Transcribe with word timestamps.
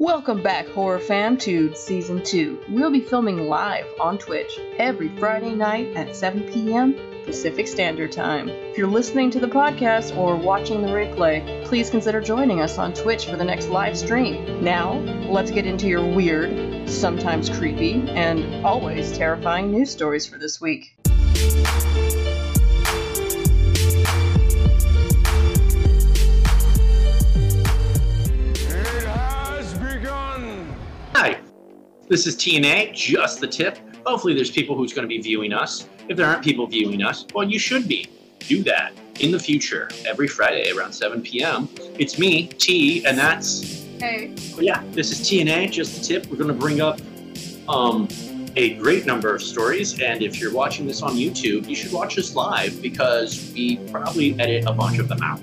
Welcome 0.00 0.42
back, 0.42 0.66
horror 0.68 0.98
fam, 0.98 1.36
to 1.40 1.74
season 1.74 2.24
2. 2.24 2.60
We'll 2.70 2.90
be 2.90 3.02
filming 3.02 3.36
live 3.36 3.84
on 4.00 4.16
Twitch 4.16 4.58
every 4.78 5.14
Friday 5.18 5.54
night 5.54 5.94
at 5.94 6.16
7 6.16 6.44
p.m. 6.44 6.94
Pacific 7.26 7.68
Standard 7.68 8.10
Time. 8.10 8.48
If 8.48 8.78
you're 8.78 8.88
listening 8.88 9.30
to 9.32 9.38
the 9.38 9.46
podcast 9.46 10.16
or 10.16 10.36
watching 10.36 10.80
the 10.80 10.88
replay, 10.88 11.66
please 11.66 11.90
consider 11.90 12.22
joining 12.22 12.62
us 12.62 12.78
on 12.78 12.94
Twitch 12.94 13.26
for 13.26 13.36
the 13.36 13.44
next 13.44 13.68
live 13.68 13.94
stream. 13.94 14.64
Now, 14.64 14.94
let's 15.28 15.50
get 15.50 15.66
into 15.66 15.86
your 15.86 16.02
weird, 16.02 16.88
sometimes 16.88 17.50
creepy, 17.50 18.08
and 18.08 18.64
always 18.64 19.12
terrifying 19.12 19.70
news 19.70 19.90
stories 19.90 20.26
for 20.26 20.38
this 20.38 20.62
week. 20.62 20.96
This 32.10 32.26
is 32.26 32.34
TNA, 32.34 32.92
just 32.92 33.40
the 33.40 33.46
tip. 33.46 33.78
Hopefully, 34.04 34.34
there's 34.34 34.50
people 34.50 34.76
who's 34.76 34.92
going 34.92 35.04
to 35.04 35.08
be 35.08 35.22
viewing 35.22 35.52
us. 35.52 35.88
If 36.08 36.16
there 36.16 36.26
aren't 36.26 36.42
people 36.42 36.66
viewing 36.66 37.04
us, 37.04 37.24
well, 37.32 37.48
you 37.48 37.58
should 37.58 37.86
be. 37.86 38.08
Do 38.40 38.64
that 38.64 38.92
in 39.20 39.30
the 39.30 39.38
future, 39.38 39.88
every 40.04 40.26
Friday 40.26 40.72
around 40.72 40.92
7 40.92 41.22
p.m. 41.22 41.68
It's 42.00 42.18
me, 42.18 42.48
T, 42.48 43.06
and 43.06 43.16
that's. 43.16 43.84
Hey. 44.00 44.34
Yeah, 44.58 44.82
this 44.90 45.12
is 45.12 45.20
TNA, 45.20 45.70
just 45.70 46.00
the 46.00 46.04
tip. 46.04 46.26
We're 46.28 46.36
going 46.36 46.48
to 46.48 46.54
bring 46.54 46.80
up 46.80 47.00
um, 47.68 48.08
a 48.56 48.74
great 48.74 49.06
number 49.06 49.32
of 49.32 49.40
stories, 49.40 50.00
and 50.00 50.20
if 50.20 50.40
you're 50.40 50.52
watching 50.52 50.88
this 50.88 51.02
on 51.02 51.14
YouTube, 51.14 51.68
you 51.68 51.76
should 51.76 51.92
watch 51.92 52.18
us 52.18 52.34
live 52.34 52.82
because 52.82 53.52
we 53.54 53.76
probably 53.92 54.38
edit 54.40 54.64
a 54.66 54.72
bunch 54.72 54.98
of 54.98 55.06
them 55.06 55.22
out. 55.22 55.40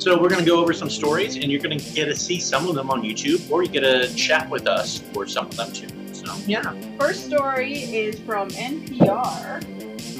So 0.00 0.20
we're 0.20 0.30
going 0.30 0.42
to 0.42 0.50
go 0.50 0.60
over 0.60 0.72
some 0.72 0.90
stories, 0.90 1.36
and 1.36 1.44
you're 1.44 1.60
going 1.60 1.78
to 1.78 1.92
get 1.92 2.06
to 2.06 2.16
see 2.16 2.40
some 2.40 2.66
of 2.68 2.74
them 2.74 2.90
on 2.90 3.02
YouTube, 3.02 3.48
or 3.48 3.62
you 3.62 3.68
get 3.68 3.82
to 3.82 4.12
chat 4.16 4.50
with 4.50 4.66
us 4.66 4.98
for 5.12 5.24
some 5.24 5.46
of 5.46 5.56
them 5.56 5.72
too. 5.72 5.99
Yeah, 6.46 6.74
First 6.98 7.26
story 7.26 7.74
is 7.74 8.18
from 8.20 8.48
NPR. 8.50 9.62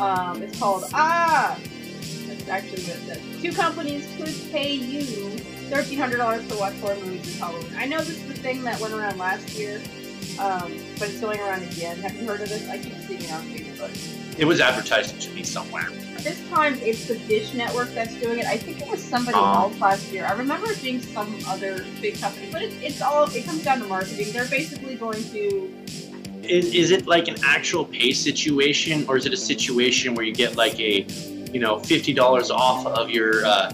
Um, 0.00 0.42
it's 0.42 0.58
called 0.58 0.84
Ah. 0.94 1.58
That's 2.26 2.48
actually 2.48 2.82
what 2.84 2.96
it 2.96 3.06
says. 3.06 3.42
Two 3.42 3.52
companies 3.52 4.06
could 4.16 4.34
pay 4.52 4.72
you 4.74 5.02
thirteen 5.70 5.98
hundred 5.98 6.18
dollars 6.18 6.46
to 6.48 6.56
watch 6.56 6.74
horror 6.80 6.96
movies 6.96 7.22
this 7.24 7.38
Halloween. 7.38 7.72
I 7.76 7.86
know 7.86 7.98
this 7.98 8.10
is 8.22 8.26
the 8.28 8.34
thing 8.34 8.62
that 8.64 8.80
went 8.80 8.94
around 8.94 9.18
last 9.18 9.56
year, 9.58 9.80
um, 10.38 10.72
but 10.98 11.08
it's 11.10 11.20
going 11.20 11.40
around 11.40 11.62
again. 11.64 11.98
Have 11.98 12.14
you 12.16 12.26
heard 12.26 12.40
of 12.40 12.48
this? 12.48 12.68
I 12.68 12.78
keep 12.78 12.94
seeing 13.06 13.22
it 13.22 13.32
on 13.32 13.42
Facebook. 13.44 14.38
it 14.38 14.44
was 14.46 14.60
advertised 14.60 15.20
to 15.20 15.30
me 15.32 15.42
somewhere. 15.42 15.88
This 16.20 16.40
time 16.50 16.74
it's 16.82 17.06
the 17.08 17.18
Dish 17.20 17.54
Network 17.54 17.90
that's 17.94 18.14
doing 18.16 18.38
it. 18.40 18.44
I 18.46 18.56
think 18.58 18.80
it 18.80 18.88
was 18.88 19.02
somebody 19.02 19.36
Oh. 19.38 19.62
else 19.70 19.80
last 19.80 20.10
year. 20.12 20.26
I 20.26 20.32
remember 20.32 20.70
it 20.70 20.80
being 20.82 21.00
some 21.00 21.34
other 21.46 21.84
big 22.00 22.20
company, 22.20 22.48
but 22.52 22.62
it's, 22.62 22.74
it's 22.82 23.00
all 23.02 23.24
it 23.34 23.44
comes 23.44 23.64
down 23.64 23.80
to 23.80 23.86
marketing. 23.86 24.32
They're 24.32 24.44
basically 24.48 24.94
going 24.96 25.22
to 25.32 25.72
Is, 26.50 26.74
is 26.74 26.90
it 26.90 27.06
like 27.06 27.28
an 27.28 27.36
actual 27.44 27.84
pay 27.84 28.12
situation, 28.12 29.04
or 29.08 29.16
is 29.16 29.24
it 29.24 29.32
a 29.32 29.36
situation 29.36 30.14
where 30.16 30.24
you 30.24 30.34
get 30.34 30.56
like 30.56 30.80
a, 30.80 31.02
you 31.52 31.60
know, 31.60 31.78
fifty 31.78 32.12
dollars 32.12 32.50
off 32.50 32.84
of 32.86 33.08
your 33.08 33.46
uh, 33.46 33.70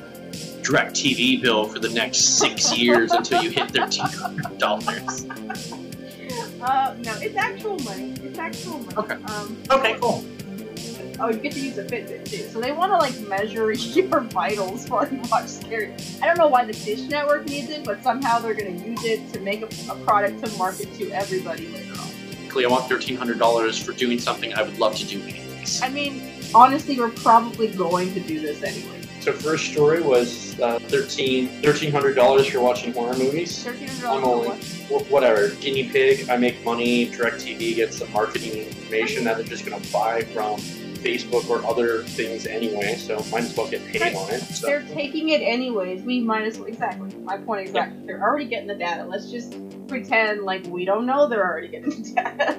direct 0.62 0.92
TV 0.94 1.40
bill 1.40 1.64
for 1.64 1.78
the 1.78 1.88
next 1.88 2.38
six 2.38 2.76
years 2.78 3.12
until 3.12 3.42
you 3.42 3.48
hit 3.48 3.70
thirteen 3.70 4.04
hundred 4.04 4.58
dollars? 4.58 5.26
Uh, 6.60 6.94
no, 7.00 7.14
it's 7.20 7.36
actual 7.36 7.78
money. 7.78 8.12
It's 8.22 8.38
actual 8.38 8.78
money. 8.80 8.96
Okay. 8.96 9.14
Um, 9.14 9.56
Okay, 9.70 9.96
cool. 9.98 10.22
oh, 11.20 11.28
you 11.30 11.38
get 11.38 11.52
to 11.52 11.60
use 11.60 11.78
a 11.78 11.84
Fitbit 11.84 12.28
too. 12.28 12.48
So 12.48 12.60
they 12.60 12.72
want 12.72 12.92
to 12.92 12.98
like 12.98 13.18
measure 13.26 13.72
your 13.72 14.20
vitals 14.20 14.86
while 14.90 15.08
you 15.10 15.22
watch 15.30 15.48
scary. 15.48 15.94
I 16.20 16.26
don't 16.26 16.36
know 16.36 16.48
why 16.48 16.66
the 16.66 16.72
Dish 16.74 17.08
Network 17.08 17.46
needs 17.46 17.70
it, 17.70 17.84
but 17.86 18.02
somehow 18.02 18.38
they're 18.38 18.52
gonna 18.54 18.70
use 18.70 19.02
it 19.04 19.32
to 19.32 19.40
make 19.40 19.62
a, 19.62 19.92
a 19.92 19.96
product 20.04 20.44
to 20.44 20.58
market 20.58 20.92
to 20.96 21.10
everybody 21.12 21.68
later 21.68 21.92
on. 21.98 22.15
Basically, 22.56 22.72
I 22.74 22.78
want 22.78 22.88
thirteen 22.88 23.16
hundred 23.18 23.38
dollars 23.38 23.78
for 23.78 23.92
doing 23.92 24.18
something 24.18 24.54
I 24.54 24.62
would 24.62 24.78
love 24.78 24.96
to 24.96 25.04
do 25.04 25.20
anyways. 25.20 25.82
I 25.82 25.90
mean, 25.90 26.22
honestly, 26.54 26.98
we're 26.98 27.10
probably 27.10 27.68
going 27.68 28.14
to 28.14 28.20
do 28.20 28.40
this 28.40 28.62
anyway. 28.62 29.02
So 29.20 29.32
first 29.34 29.70
story 29.72 30.00
was 30.00 30.58
uh, 30.60 30.78
thirteen 30.78 31.48
thirteen 31.60 31.92
hundred 31.92 32.14
dollars 32.14 32.46
for 32.46 32.60
watching 32.60 32.94
horror 32.94 33.14
movies. 33.18 33.62
Thirteen 33.62 33.88
hundred 33.88 34.06
I'm 34.08 34.20
dollars. 34.22 34.48
only 34.90 35.04
wh- 35.04 35.12
whatever 35.12 35.50
guinea 35.56 35.90
pig. 35.90 36.30
I 36.30 36.38
make 36.38 36.64
money. 36.64 37.10
DirecTV 37.10 37.76
gets 37.76 37.98
some 37.98 38.10
marketing 38.10 38.52
information 38.56 39.24
that 39.24 39.36
they're 39.36 39.44
just 39.44 39.66
gonna 39.66 39.84
buy 39.92 40.22
from 40.22 40.58
Facebook 41.04 41.50
or 41.50 41.62
other 41.66 42.04
things 42.04 42.46
anyway. 42.46 42.94
So 42.96 43.16
might 43.30 43.42
as 43.44 43.54
well 43.54 43.68
get 43.68 43.84
paid 43.84 44.00
Right. 44.00 44.14
on 44.14 44.30
it. 44.30 44.40
So. 44.40 44.66
They're 44.66 44.82
taking 44.94 45.28
it 45.28 45.42
anyways. 45.42 46.02
We 46.04 46.20
might 46.20 46.44
as 46.46 46.58
well. 46.58 46.68
Exactly. 46.68 47.14
My 47.22 47.36
point 47.36 47.66
exactly. 47.66 48.06
They're 48.06 48.22
already 48.22 48.46
getting 48.46 48.66
the 48.68 48.74
data. 48.76 49.04
Let's 49.04 49.30
just 49.30 49.54
pretend 49.88 50.42
like 50.42 50.66
we 50.66 50.84
don't 50.84 51.06
know 51.06 51.28
they're 51.28 51.44
already 51.44 51.68
getting 51.68 52.02
data. 52.14 52.58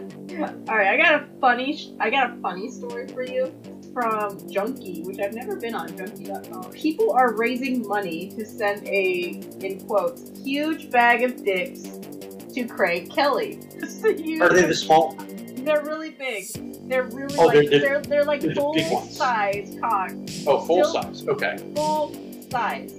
All 0.69 0.75
right, 0.77 0.88
I 0.88 0.97
got 0.97 1.21
a 1.23 1.27
funny. 1.39 1.75
sh- 1.77 1.88
I 1.99 2.09
got 2.09 2.31
a 2.31 2.35
funny 2.41 2.69
story 2.69 3.07
for 3.07 3.23
you 3.23 3.51
from 3.93 4.38
Junkee, 4.49 5.03
which 5.05 5.19
I've 5.19 5.33
never 5.33 5.55
been 5.55 5.73
on 5.73 5.89
Junkee.com. 5.89 6.71
People 6.71 7.11
are 7.13 7.33
raising 7.35 7.87
money 7.87 8.29
to 8.37 8.45
send 8.45 8.87
a, 8.87 9.41
in 9.61 9.83
quotes, 9.87 10.37
huge 10.39 10.91
bag 10.91 11.23
of 11.23 11.43
dicks 11.43 11.81
to 12.53 12.66
Craig 12.67 13.09
Kelly. 13.11 13.59
A 14.03 14.13
huge- 14.13 14.41
Are 14.41 14.49
they 14.53 14.66
the 14.66 14.75
small? 14.75 15.16
They're 15.57 15.83
really 15.83 16.11
big. 16.11 16.45
They're 16.87 17.03
really 17.03 17.35
Oh, 17.39 17.45
like 17.47 17.69
they're- 17.69 17.79
they're 17.79 18.01
they're, 18.01 18.23
like 18.23 18.41
they're 18.41 18.53
full 18.55 18.77
size 19.09 19.75
cock 19.81 20.11
Oh, 20.45 20.59
full 20.61 20.83
Still- 20.85 21.01
size. 21.01 21.27
Okay. 21.27 21.57
full 21.75 22.16
size. 22.51 22.93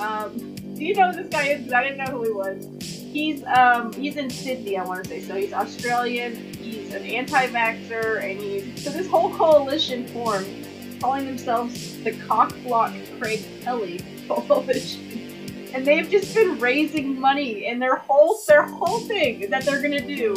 Um, 0.00 0.54
do 0.74 0.84
you 0.84 0.94
know 0.94 1.10
who 1.12 1.22
this 1.22 1.28
guy 1.28 1.48
is? 1.48 1.72
I 1.72 1.82
didn't 1.82 1.98
know 1.98 2.12
who 2.18 2.22
he 2.24 2.30
was. 2.32 3.03
He's 3.14 3.44
um 3.44 3.92
he's 3.92 4.16
in 4.16 4.28
Sydney, 4.28 4.76
I 4.76 4.82
want 4.82 5.04
to 5.04 5.08
say. 5.08 5.20
So 5.20 5.36
he's 5.36 5.52
Australian. 5.52 6.34
He's 6.54 6.92
an 6.92 7.04
anti-vaxxer, 7.04 8.28
and 8.28 8.40
he's 8.40 8.82
so 8.82 8.90
this 8.90 9.06
whole 9.06 9.32
coalition 9.32 10.08
formed, 10.08 10.66
calling 11.00 11.24
themselves 11.24 12.02
the 12.02 12.10
Cock 12.26 12.52
Block 12.64 12.92
Craig 13.20 13.44
Kelly 13.62 14.00
Coalition. 14.28 15.70
And 15.72 15.86
they've 15.86 16.10
just 16.10 16.34
been 16.34 16.58
raising 16.58 17.20
money, 17.20 17.66
and 17.66 17.80
their 17.80 17.94
whole 17.94 18.40
their 18.48 18.64
whole 18.64 18.98
thing 18.98 19.48
that 19.48 19.64
they're 19.64 19.80
gonna 19.80 20.04
do 20.04 20.34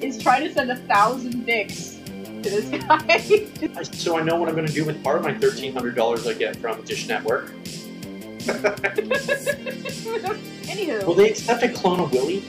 is 0.00 0.16
try 0.22 0.40
to 0.40 0.50
send 0.50 0.70
a 0.70 0.76
thousand 0.76 1.44
dicks 1.44 1.98
to 2.06 2.40
this 2.40 2.70
guy. 2.88 3.82
So 3.82 4.18
I 4.18 4.22
know 4.22 4.36
what 4.36 4.48
I'm 4.48 4.54
gonna 4.54 4.68
do 4.68 4.86
with 4.86 5.04
part 5.04 5.18
of 5.18 5.24
my 5.24 5.34
thirteen 5.34 5.74
hundred 5.74 5.94
dollars 5.94 6.26
I 6.26 6.32
get 6.32 6.56
from 6.56 6.80
Dish 6.84 7.06
Network. 7.06 7.52
Anywho, 10.66 11.04
Will 11.06 11.14
they 11.14 11.30
accept 11.30 11.62
a 11.62 11.68
clone 11.68 12.00
of 12.00 12.12
Willie? 12.12 12.44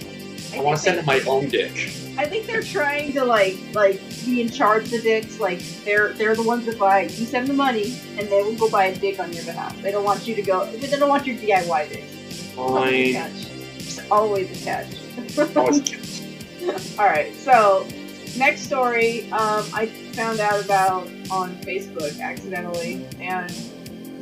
I 0.53 0.61
want 0.61 0.77
to 0.77 0.83
send 0.83 0.99
him 0.99 1.05
my 1.05 1.19
own 1.21 1.49
dick. 1.49 1.71
I 2.17 2.25
think 2.25 2.45
they're 2.47 2.63
trying 2.63 3.11
to 3.13 3.25
like 3.25 3.57
like 3.73 3.99
be 4.23 4.41
in 4.41 4.49
charge 4.49 4.85
of 4.85 4.91
the 4.91 5.01
dicks. 5.01 5.39
Like 5.39 5.59
they're 5.83 6.13
they're 6.13 6.35
the 6.35 6.43
ones 6.43 6.65
that 6.65 6.79
buy. 6.79 7.01
You 7.01 7.25
send 7.25 7.47
the 7.47 7.53
money, 7.53 7.99
and 8.17 8.27
they 8.29 8.41
will 8.41 8.55
go 8.55 8.69
buy 8.69 8.85
a 8.85 8.95
dick 8.95 9.19
on 9.19 9.33
your 9.33 9.43
behalf. 9.43 9.79
They 9.81 9.91
don't 9.91 10.05
want 10.05 10.25
you 10.27 10.33
to 10.35 10.41
go. 10.41 10.65
They 10.71 10.87
don't 10.97 11.09
want 11.09 11.27
your 11.27 11.35
DIY 11.35 11.89
dicks. 11.89 12.57
Always 12.57 13.15
a 13.15 13.19
Fine. 13.19 13.31
catch. 13.31 13.51
It's 13.77 14.11
always 14.11 14.61
a 14.61 14.65
catch. 14.65 15.57
Always. 15.57 16.21
All 16.99 17.05
right. 17.05 17.33
So 17.35 17.85
next 18.37 18.61
story, 18.61 19.29
um, 19.31 19.65
I 19.73 19.87
found 20.13 20.39
out 20.39 20.63
about 20.63 21.07
on 21.29 21.55
Facebook 21.57 22.19
accidentally, 22.21 23.05
and 23.19 23.51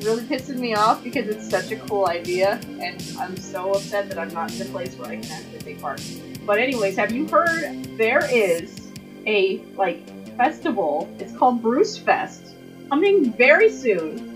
really 0.03 0.23
pissing 0.23 0.57
me 0.57 0.75
off 0.75 1.03
because 1.03 1.27
it's 1.27 1.49
such 1.49 1.71
a 1.71 1.77
cool 1.77 2.07
idea, 2.07 2.59
and 2.79 3.01
I'm 3.19 3.37
so 3.37 3.73
upset 3.73 4.09
that 4.09 4.19
I'm 4.19 4.33
not 4.33 4.53
in 4.53 4.61
a 4.61 4.65
place 4.65 4.95
where 4.95 5.09
I 5.09 5.17
can 5.17 5.31
actually 5.31 5.59
take 5.59 5.81
part. 5.81 6.01
But 6.45 6.59
anyways, 6.59 6.95
have 6.97 7.11
you 7.11 7.27
heard 7.27 7.83
there 7.97 8.27
is 8.31 8.91
a 9.25 9.63
like 9.75 10.07
festival? 10.35 11.13
It's 11.19 11.35
called 11.37 11.61
Bruce 11.61 11.97
Fest, 11.97 12.55
coming 12.89 13.31
very 13.33 13.69
soon. 13.69 14.31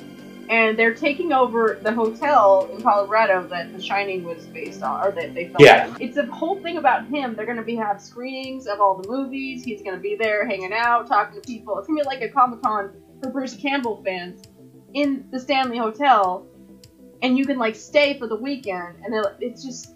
And 0.50 0.80
they're 0.80 0.94
taking 0.94 1.34
over 1.34 1.78
the 1.84 1.92
hotel 1.92 2.70
in 2.72 2.82
Colorado 2.82 3.46
that 3.50 3.74
The 3.76 3.84
Shining 3.84 4.24
was 4.24 4.46
based 4.46 4.82
on, 4.82 5.06
or 5.06 5.12
that 5.12 5.34
they 5.34 5.48
filmed. 5.48 5.60
Yeah. 5.60 5.94
It's 6.00 6.16
a 6.16 6.26
whole 6.28 6.62
thing 6.62 6.78
about 6.78 7.06
him. 7.08 7.36
They're 7.36 7.46
gonna 7.46 7.62
be 7.62 7.76
have 7.76 8.02
screenings 8.02 8.66
of 8.66 8.80
all 8.80 8.96
the 8.96 9.10
movies. 9.10 9.66
He's 9.66 9.82
gonna 9.82 9.98
be 9.98 10.16
there 10.16 10.48
hanging 10.48 10.72
out, 10.72 11.08
talking 11.08 11.42
to 11.42 11.46
people. 11.46 11.78
It's 11.78 11.88
gonna 11.88 12.00
be 12.00 12.06
like 12.06 12.22
a 12.22 12.30
Comic 12.30 12.62
Con 12.62 12.92
for 13.22 13.30
Bruce 13.30 13.56
Campbell 13.56 14.02
fans 14.06 14.42
in 14.94 15.28
the 15.32 15.40
Stanley 15.40 15.78
Hotel, 15.78 16.46
and 17.22 17.38
you 17.38 17.46
can 17.46 17.58
like 17.58 17.76
stay 17.76 18.18
for 18.18 18.28
the 18.28 18.36
weekend. 18.36 18.96
And 19.04 19.14
it's 19.40 19.64
just, 19.64 19.96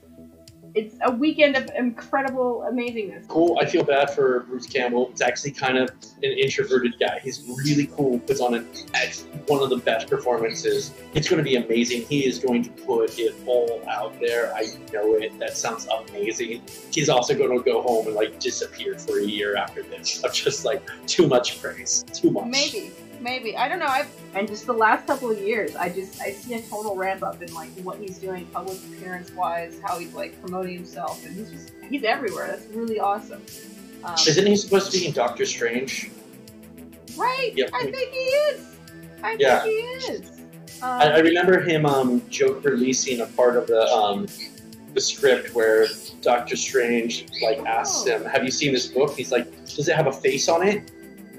it's 0.74 0.96
a 1.04 1.12
weekend 1.12 1.56
of 1.56 1.70
incredible 1.76 2.66
amazingness. 2.72 3.28
Cool. 3.28 3.58
I 3.62 3.66
feel 3.66 3.84
bad 3.84 4.10
for 4.12 4.42
Bruce 4.42 4.68
Campbell. 4.68 5.10
He's 5.12 5.22
actually 5.22 5.52
kind 5.52 5.78
of 5.78 5.90
an 6.24 6.32
introverted 6.32 6.96
guy. 7.00 7.20
He's 7.24 7.44
really 7.66 7.88
cool. 7.88 8.20
Puts 8.20 8.40
on 8.40 8.54
an, 8.56 8.68
one 9.48 9.62
of 9.62 9.70
the 9.70 9.78
best 9.78 10.08
performances. 10.08 10.94
It's 11.14 11.30
going 11.30 11.44
to 11.44 11.44
be 11.44 11.56
amazing. 11.58 12.04
He 12.04 12.26
is 12.26 12.40
going 12.40 12.64
to 12.64 12.70
put 12.70 13.20
it 13.20 13.36
all 13.46 13.82
out 13.90 14.20
there. 14.20 14.54
I 14.56 14.64
know 14.94 15.16
it. 15.16 15.38
That 15.40 15.58
sounds 15.58 15.88
amazing. 15.88 16.62
He's 16.92 17.10
also 17.10 17.36
going 17.36 17.58
to 17.58 17.64
go 17.64 17.82
home 17.82 18.08
and 18.08 18.16
like 18.16 18.40
disappear 18.40 18.98
for 18.98 19.20
a 19.20 19.26
year 19.26 19.56
after 19.56 19.84
this. 19.84 20.24
Of 20.24 20.34
just 20.42 20.66
like 20.66 20.82
too 21.06 21.28
much 21.28 21.62
praise. 21.62 22.04
Too 22.14 22.32
much. 22.32 22.48
Maybe. 22.48 22.92
Maybe 23.22 23.56
I 23.56 23.68
don't 23.70 23.80
know. 23.80 23.86
I've 23.88 24.10
and 24.34 24.48
just 24.48 24.66
the 24.66 24.74
last 24.74 25.06
couple 25.06 25.30
of 25.30 25.40
years, 25.40 25.76
I 25.76 25.90
just 25.90 26.20
I 26.22 26.32
see 26.32 26.56
a 26.56 26.62
total 26.64 26.96
ramp 26.96 27.22
up 27.24 27.42
in 27.42 27.54
like 27.54 27.70
what 27.84 28.00
he's 28.00 28.18
doing 28.18 28.46
public 28.48 28.78
appearance 28.94 29.32
wise, 29.32 29.80
how 29.84 30.00
he's 30.00 30.14
like 30.14 30.40
promoting 30.42 30.76
himself, 30.76 31.24
and 31.26 31.36
he's 31.36 31.52
just 31.52 31.72
he's 31.90 32.04
everywhere. 32.04 32.48
That's 32.48 32.66
really 32.76 33.00
awesome. 33.00 33.44
Um, 34.04 34.16
Isn't 34.28 34.48
he 34.48 34.56
supposed 34.56 34.92
to 34.92 34.98
be 35.00 35.06
in 35.06 35.14
Doctor 35.14 35.46
Strange? 35.46 36.10
right? 37.18 37.52
Yep. 37.56 37.70
I 37.74 37.84
think 37.84 38.12
he 38.12 38.18
is. 38.20 38.66
I 39.22 39.36
Yeah. 39.40 39.60
think 39.62 39.74
he 39.76 40.12
is. 40.14 40.30
Um, 40.82 40.90
I, 41.02 41.12
I 41.16 41.20
remember 41.20 41.60
him 41.60 41.86
um, 41.86 42.28
joke 42.30 42.64
releasing 42.64 43.20
a 43.20 43.26
part 43.28 43.56
of 43.58 43.68
the 43.68 43.86
um, 43.88 44.26
the 44.96 45.02
script 45.02 45.54
where 45.54 45.86
Doctor 46.22 46.56
Strange 46.56 47.28
like 47.44 47.60
asks 47.68 48.08
Oh. 48.08 48.18
him, 48.18 48.26
"Have 48.26 48.44
you 48.44 48.50
seen 48.52 48.72
this 48.74 48.88
book?" 48.88 49.16
He's 49.16 49.32
like, 49.32 49.46
"Does 49.66 49.88
it 49.88 49.96
have 49.96 50.08
a 50.08 50.12
face 50.12 50.50
on 50.50 50.66
it?" 50.68 50.90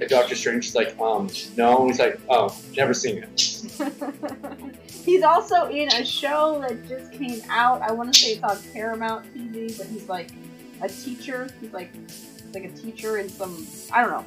And 0.02 0.10
Doctor 0.10 0.34
Strange 0.34 0.66
is 0.66 0.74
like, 0.74 0.98
"Um, 1.00 1.28
no." 1.56 1.86
He's 1.86 2.00
like, 2.00 2.18
"Oh, 2.28 2.54
never 2.76 2.92
seen 2.92 3.18
it." 3.22 3.40
he's 5.04 5.22
also 5.22 5.68
in 5.68 5.88
a 5.92 6.04
show 6.04 6.60
that 6.66 6.88
just 6.88 7.12
came 7.12 7.40
out. 7.48 7.82
I 7.82 7.92
want 7.92 8.12
to 8.12 8.20
say 8.20 8.32
it's 8.32 8.42
on 8.42 8.58
Paramount 8.72 9.32
TV, 9.32 9.76
but 9.78 9.86
he's 9.86 10.08
like 10.08 10.30
a 10.80 10.88
teacher. 10.88 11.48
He's 11.60 11.72
like 11.72 11.92
like 12.52 12.64
a 12.64 12.70
teacher 12.70 13.18
in 13.18 13.28
some. 13.28 13.64
I 13.92 14.02
don't 14.02 14.10
know. 14.10 14.24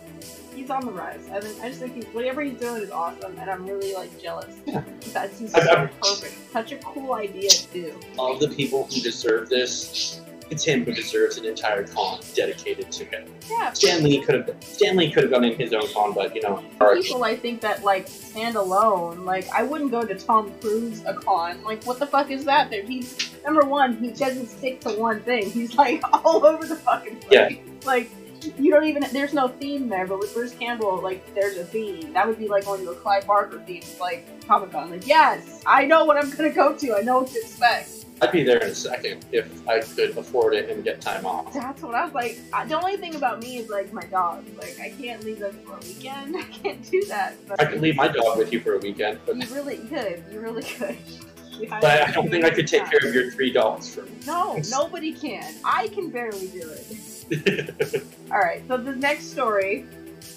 He's 0.55 0.69
on 0.69 0.85
the 0.85 0.91
rise. 0.93 1.27
I 1.29 1.41
mean, 1.41 1.53
I 1.61 1.67
just 1.67 1.81
think 1.81 1.95
he's, 1.95 2.05
whatever 2.13 2.41
he's 2.41 2.57
doing 2.57 2.81
is 2.81 2.89
awesome, 2.89 3.37
and 3.37 3.49
I'm 3.51 3.65
really 3.65 3.93
like 3.93 4.21
jealous. 4.21 4.55
Yeah. 4.65 4.81
That 5.11 5.35
seems 5.35 5.53
I'm- 5.53 5.65
so 5.65 5.71
I'm- 5.73 5.89
perfect. 6.01 6.33
Such 6.53 6.71
a 6.71 6.77
cool 6.77 7.13
idea 7.15 7.49
too. 7.49 7.99
All 8.17 8.37
the 8.37 8.47
people 8.47 8.85
who 8.85 9.01
deserve 9.01 9.49
this, 9.49 10.21
it's 10.49 10.63
him 10.63 10.85
who 10.85 10.91
deserves 10.91 11.37
an 11.37 11.45
entire 11.45 11.87
con 11.87 12.19
dedicated 12.33 12.91
to 12.91 13.05
him. 13.05 13.27
Yeah. 13.49 13.73
Stan 13.73 14.03
Lee 14.03 14.21
could 14.21 14.35
have 14.35 14.55
Stan 14.63 14.95
Lee 14.95 15.11
could 15.11 15.23
have 15.23 15.31
gone 15.31 15.43
in 15.43 15.57
his 15.57 15.73
own 15.73 15.87
con, 15.93 16.13
but 16.13 16.35
you 16.35 16.41
know, 16.41 16.63
people 16.93 17.23
I 17.23 17.35
think 17.35 17.61
that 17.61 17.83
like 17.83 18.07
stand 18.07 18.55
alone. 18.55 19.25
Like 19.25 19.49
I 19.49 19.63
wouldn't 19.63 19.91
go 19.91 20.03
to 20.03 20.15
Tom 20.15 20.51
Cruise 20.61 21.03
a 21.05 21.13
con. 21.13 21.63
Like 21.63 21.83
what 21.83 21.99
the 21.99 22.07
fuck 22.07 22.29
is 22.29 22.45
that? 22.45 22.69
There 22.69 22.83
he's 22.83 23.31
number 23.43 23.65
one, 23.65 23.97
he 23.97 24.11
doesn't 24.11 24.47
stick 24.47 24.81
to 24.81 24.89
one 24.91 25.21
thing. 25.21 25.49
He's 25.49 25.75
like 25.75 26.01
all 26.25 26.45
over 26.45 26.65
the 26.65 26.75
fucking 26.75 27.17
place. 27.17 27.31
Yeah. 27.31 27.49
Like 27.85 28.09
you 28.57 28.71
don't 28.71 28.85
even 28.85 29.03
there's 29.11 29.33
no 29.33 29.47
theme 29.47 29.89
there, 29.89 30.05
but 30.05 30.19
with 30.19 30.33
Bruce 30.33 30.53
Campbell, 30.53 31.01
like 31.01 31.33
there's 31.33 31.57
a 31.57 31.65
theme. 31.65 32.13
That 32.13 32.27
would 32.27 32.37
be 32.37 32.47
like 32.47 32.65
going 32.65 32.83
to 32.83 32.91
a 32.91 32.95
Clive 32.95 33.25
Barker 33.25 33.61
theme, 33.65 33.83
like 33.99 34.27
Comic 34.47 34.71
Con. 34.71 34.91
Like, 34.91 35.07
yes, 35.07 35.61
I 35.65 35.85
know 35.85 36.05
what 36.05 36.17
I'm 36.17 36.29
gonna 36.29 36.51
go 36.51 36.75
to, 36.75 36.95
I 36.95 37.01
know 37.01 37.19
what 37.19 37.27
to 37.29 37.39
expect. 37.39 38.04
I'd 38.21 38.31
be 38.31 38.43
there 38.43 38.57
in 38.59 38.69
a 38.69 38.75
second 38.75 39.25
if 39.31 39.67
I 39.67 39.81
could 39.81 40.17
afford 40.17 40.53
it 40.53 40.69
and 40.69 40.83
get 40.83 41.01
time 41.01 41.25
off. 41.25 41.53
That's 41.53 41.81
what 41.81 41.95
I 41.95 42.05
was 42.05 42.13
like. 42.13 42.39
I, 42.53 42.65
the 42.65 42.77
only 42.77 42.95
thing 42.97 43.15
about 43.15 43.41
me 43.41 43.57
is 43.57 43.69
like 43.69 43.91
my 43.91 44.03
dog. 44.03 44.45
Like 44.57 44.79
I 44.79 44.89
can't 44.89 45.23
leave 45.23 45.39
them 45.39 45.57
for 45.65 45.73
a 45.73 45.79
weekend. 45.79 46.35
I 46.37 46.43
can't 46.43 46.89
do 46.89 47.03
that. 47.05 47.35
But 47.47 47.61
I 47.61 47.65
could 47.65 47.81
leave 47.81 47.97
my 47.97 48.07
dog 48.07 48.37
with 48.37 48.53
you 48.53 48.61
for 48.61 48.75
a 48.75 48.79
weekend, 48.79 49.19
but 49.25 49.35
You 49.35 49.53
really 49.53 49.77
could. 49.77 50.23
You 50.31 50.39
really 50.39 50.63
could. 50.63 50.97
But 51.69 51.85
I 51.85 52.11
don't 52.11 52.29
think 52.29 52.43
I 52.43 52.49
could 52.49 52.67
take 52.67 52.83
care 52.89 52.99
of 53.01 53.15
your 53.15 53.31
three 53.31 53.49
dogs 53.49 53.95
for 53.95 54.01
me. 54.01 54.11
No, 54.27 54.59
nobody 54.69 55.13
can. 55.13 55.53
I 55.63 55.87
can 55.87 56.09
barely 56.09 56.47
do 56.47 56.69
it. 56.69 58.03
All 58.29 58.39
right. 58.39 58.61
So 58.67 58.75
the 58.75 58.93
next 58.93 59.31
story 59.31 59.85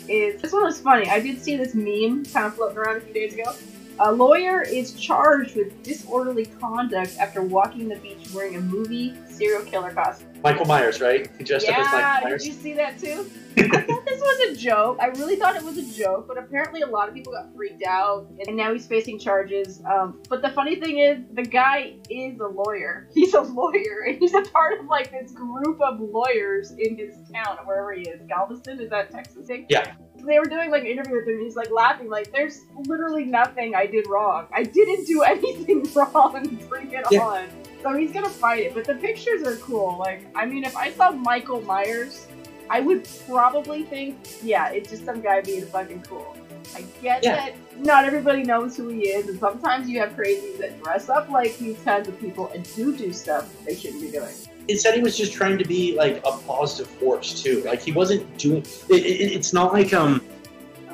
is 0.08 0.40
this 0.40 0.52
one 0.52 0.62
was 0.62 0.80
funny. 0.80 1.08
I 1.10 1.18
did 1.18 1.42
see 1.42 1.56
this 1.56 1.74
meme 1.74 2.24
kind 2.26 2.46
of 2.46 2.54
floating 2.54 2.78
around 2.78 2.98
a 2.98 3.00
few 3.00 3.12
days 3.12 3.34
ago. 3.34 3.52
A 4.00 4.12
lawyer 4.12 4.62
is 4.62 4.92
charged 4.92 5.56
with 5.56 5.82
disorderly 5.82 6.46
conduct 6.46 7.16
after 7.18 7.42
walking 7.42 7.88
the 7.88 7.96
beach 7.96 8.28
wearing 8.32 8.54
a 8.56 8.60
movie 8.60 9.14
serial 9.28 9.62
killer 9.62 9.92
costume. 9.92 10.28
Michael 10.44 10.66
Myers, 10.66 11.00
right? 11.00 11.28
He 11.36 11.42
dressed 11.42 11.68
up 11.68 11.76
as 11.76 11.84
Michael 11.86 11.98
Yeah, 11.98 12.20
Myers. 12.22 12.42
did 12.44 12.48
you 12.54 12.60
see 12.60 12.72
that 12.74 12.98
too? 13.00 13.28
I 13.58 13.80
thought 13.80 14.06
this 14.06 14.20
was 14.20 14.50
a 14.52 14.56
joke. 14.56 14.98
I 15.00 15.06
really 15.06 15.34
thought 15.34 15.56
it 15.56 15.64
was 15.64 15.78
a 15.78 15.98
joke, 15.98 16.28
but 16.28 16.38
apparently 16.38 16.82
a 16.82 16.86
lot 16.86 17.08
of 17.08 17.14
people 17.14 17.32
got 17.32 17.52
freaked 17.56 17.82
out, 17.82 18.28
and 18.46 18.56
now 18.56 18.72
he's 18.72 18.86
facing 18.86 19.18
charges. 19.18 19.82
Um, 19.84 20.22
but 20.28 20.42
the 20.42 20.50
funny 20.50 20.76
thing 20.76 20.98
is, 20.98 21.18
the 21.32 21.42
guy 21.42 21.94
is 22.08 22.38
a 22.38 22.46
lawyer. 22.46 23.08
He's 23.14 23.34
a 23.34 23.40
lawyer, 23.40 24.04
and 24.06 24.18
he's 24.18 24.34
a 24.34 24.42
part 24.42 24.78
of 24.78 24.86
like 24.86 25.10
this 25.10 25.32
group 25.32 25.80
of 25.80 25.98
lawyers 26.00 26.70
in 26.78 26.96
his 26.96 27.16
town, 27.32 27.58
wherever 27.64 27.92
he 27.92 28.02
is. 28.02 28.20
Galveston, 28.28 28.78
is 28.78 28.90
that 28.90 29.10
Texas? 29.10 29.48
Yeah. 29.68 29.92
They 30.28 30.38
were 30.38 30.44
doing 30.44 30.70
like 30.70 30.82
an 30.82 30.88
interview 30.88 31.16
with 31.16 31.26
him, 31.26 31.34
and 31.34 31.42
he's 31.42 31.56
like 31.56 31.70
laughing, 31.70 32.08
like, 32.10 32.30
"There's 32.32 32.62
literally 32.86 33.24
nothing 33.24 33.74
I 33.74 33.86
did 33.86 34.06
wrong. 34.08 34.46
I 34.52 34.62
didn't 34.62 35.06
do 35.06 35.22
anything 35.34 35.88
wrong. 35.94 36.58
Bring 36.68 36.92
it 36.92 37.04
Yeah. 37.10 37.20
on." 37.20 37.48
So 37.82 37.94
he's 37.94 38.12
gonna 38.12 38.28
fight 38.28 38.64
it, 38.64 38.74
but 38.74 38.84
the 38.84 38.94
pictures 38.94 39.42
are 39.46 39.56
cool. 39.56 39.96
Like, 39.98 40.26
I 40.34 40.44
mean, 40.46 40.64
if 40.64 40.76
I 40.76 40.90
saw 40.92 41.10
Michael 41.12 41.62
Myers, 41.62 42.26
I 42.68 42.80
would 42.80 43.08
probably 43.26 43.84
think, 43.84 44.16
yeah, 44.42 44.68
it's 44.70 44.90
just 44.90 45.04
some 45.06 45.20
guy 45.20 45.40
being 45.40 45.64
fucking 45.64 46.02
cool. 46.02 46.36
I 46.74 46.82
get 47.00 47.24
Yeah. 47.24 47.36
that 47.36 47.54
not 47.78 48.04
everybody 48.04 48.42
knows 48.42 48.76
who 48.76 48.88
he 48.88 49.08
is, 49.08 49.28
and 49.28 49.38
sometimes 49.40 49.88
you 49.88 50.00
have 50.00 50.10
crazies 50.14 50.58
that 50.58 50.82
dress 50.82 51.08
up 51.08 51.30
like 51.30 51.56
these 51.58 51.78
kinds 51.82 52.08
of 52.08 52.20
people 52.20 52.50
and 52.54 52.68
do 52.74 52.94
do 52.94 53.12
stuff 53.12 53.48
they 53.64 53.74
shouldn't 53.74 54.02
be 54.02 54.10
doing. 54.10 54.34
It 54.68 54.80
said 54.80 54.94
he 54.94 55.00
was 55.00 55.16
just 55.16 55.32
trying 55.32 55.58
to 55.58 55.64
be 55.64 55.96
like 55.96 56.18
a 56.26 56.32
positive 56.46 56.88
force 56.98 57.42
too. 57.42 57.62
Like 57.64 57.80
he 57.82 57.92
wasn't 57.92 58.36
doing. 58.38 58.62
It, 58.90 59.06
it, 59.06 59.32
it's 59.32 59.52
not 59.52 59.72
like 59.72 59.92
um. 59.92 60.22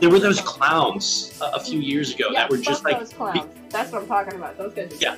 There 0.01 0.11
were 0.11 0.19
those 0.19 0.41
clowns 0.41 1.39
a, 1.41 1.57
a 1.57 1.61
few 1.61 1.79
years 1.81 2.15
ago 2.15 2.27
yeah, 2.31 2.41
that 2.41 2.51
were 2.51 2.59
just 2.59 2.85
like 2.85 2.99
those 2.99 3.13
clowns. 3.13 3.47
That's 3.71 3.93
what 3.93 4.03
I'm 4.03 4.09
talking 4.09 4.35
about. 4.35 4.59
Those 4.59 4.75
guys. 4.75 4.99
Yeah. 5.01 5.17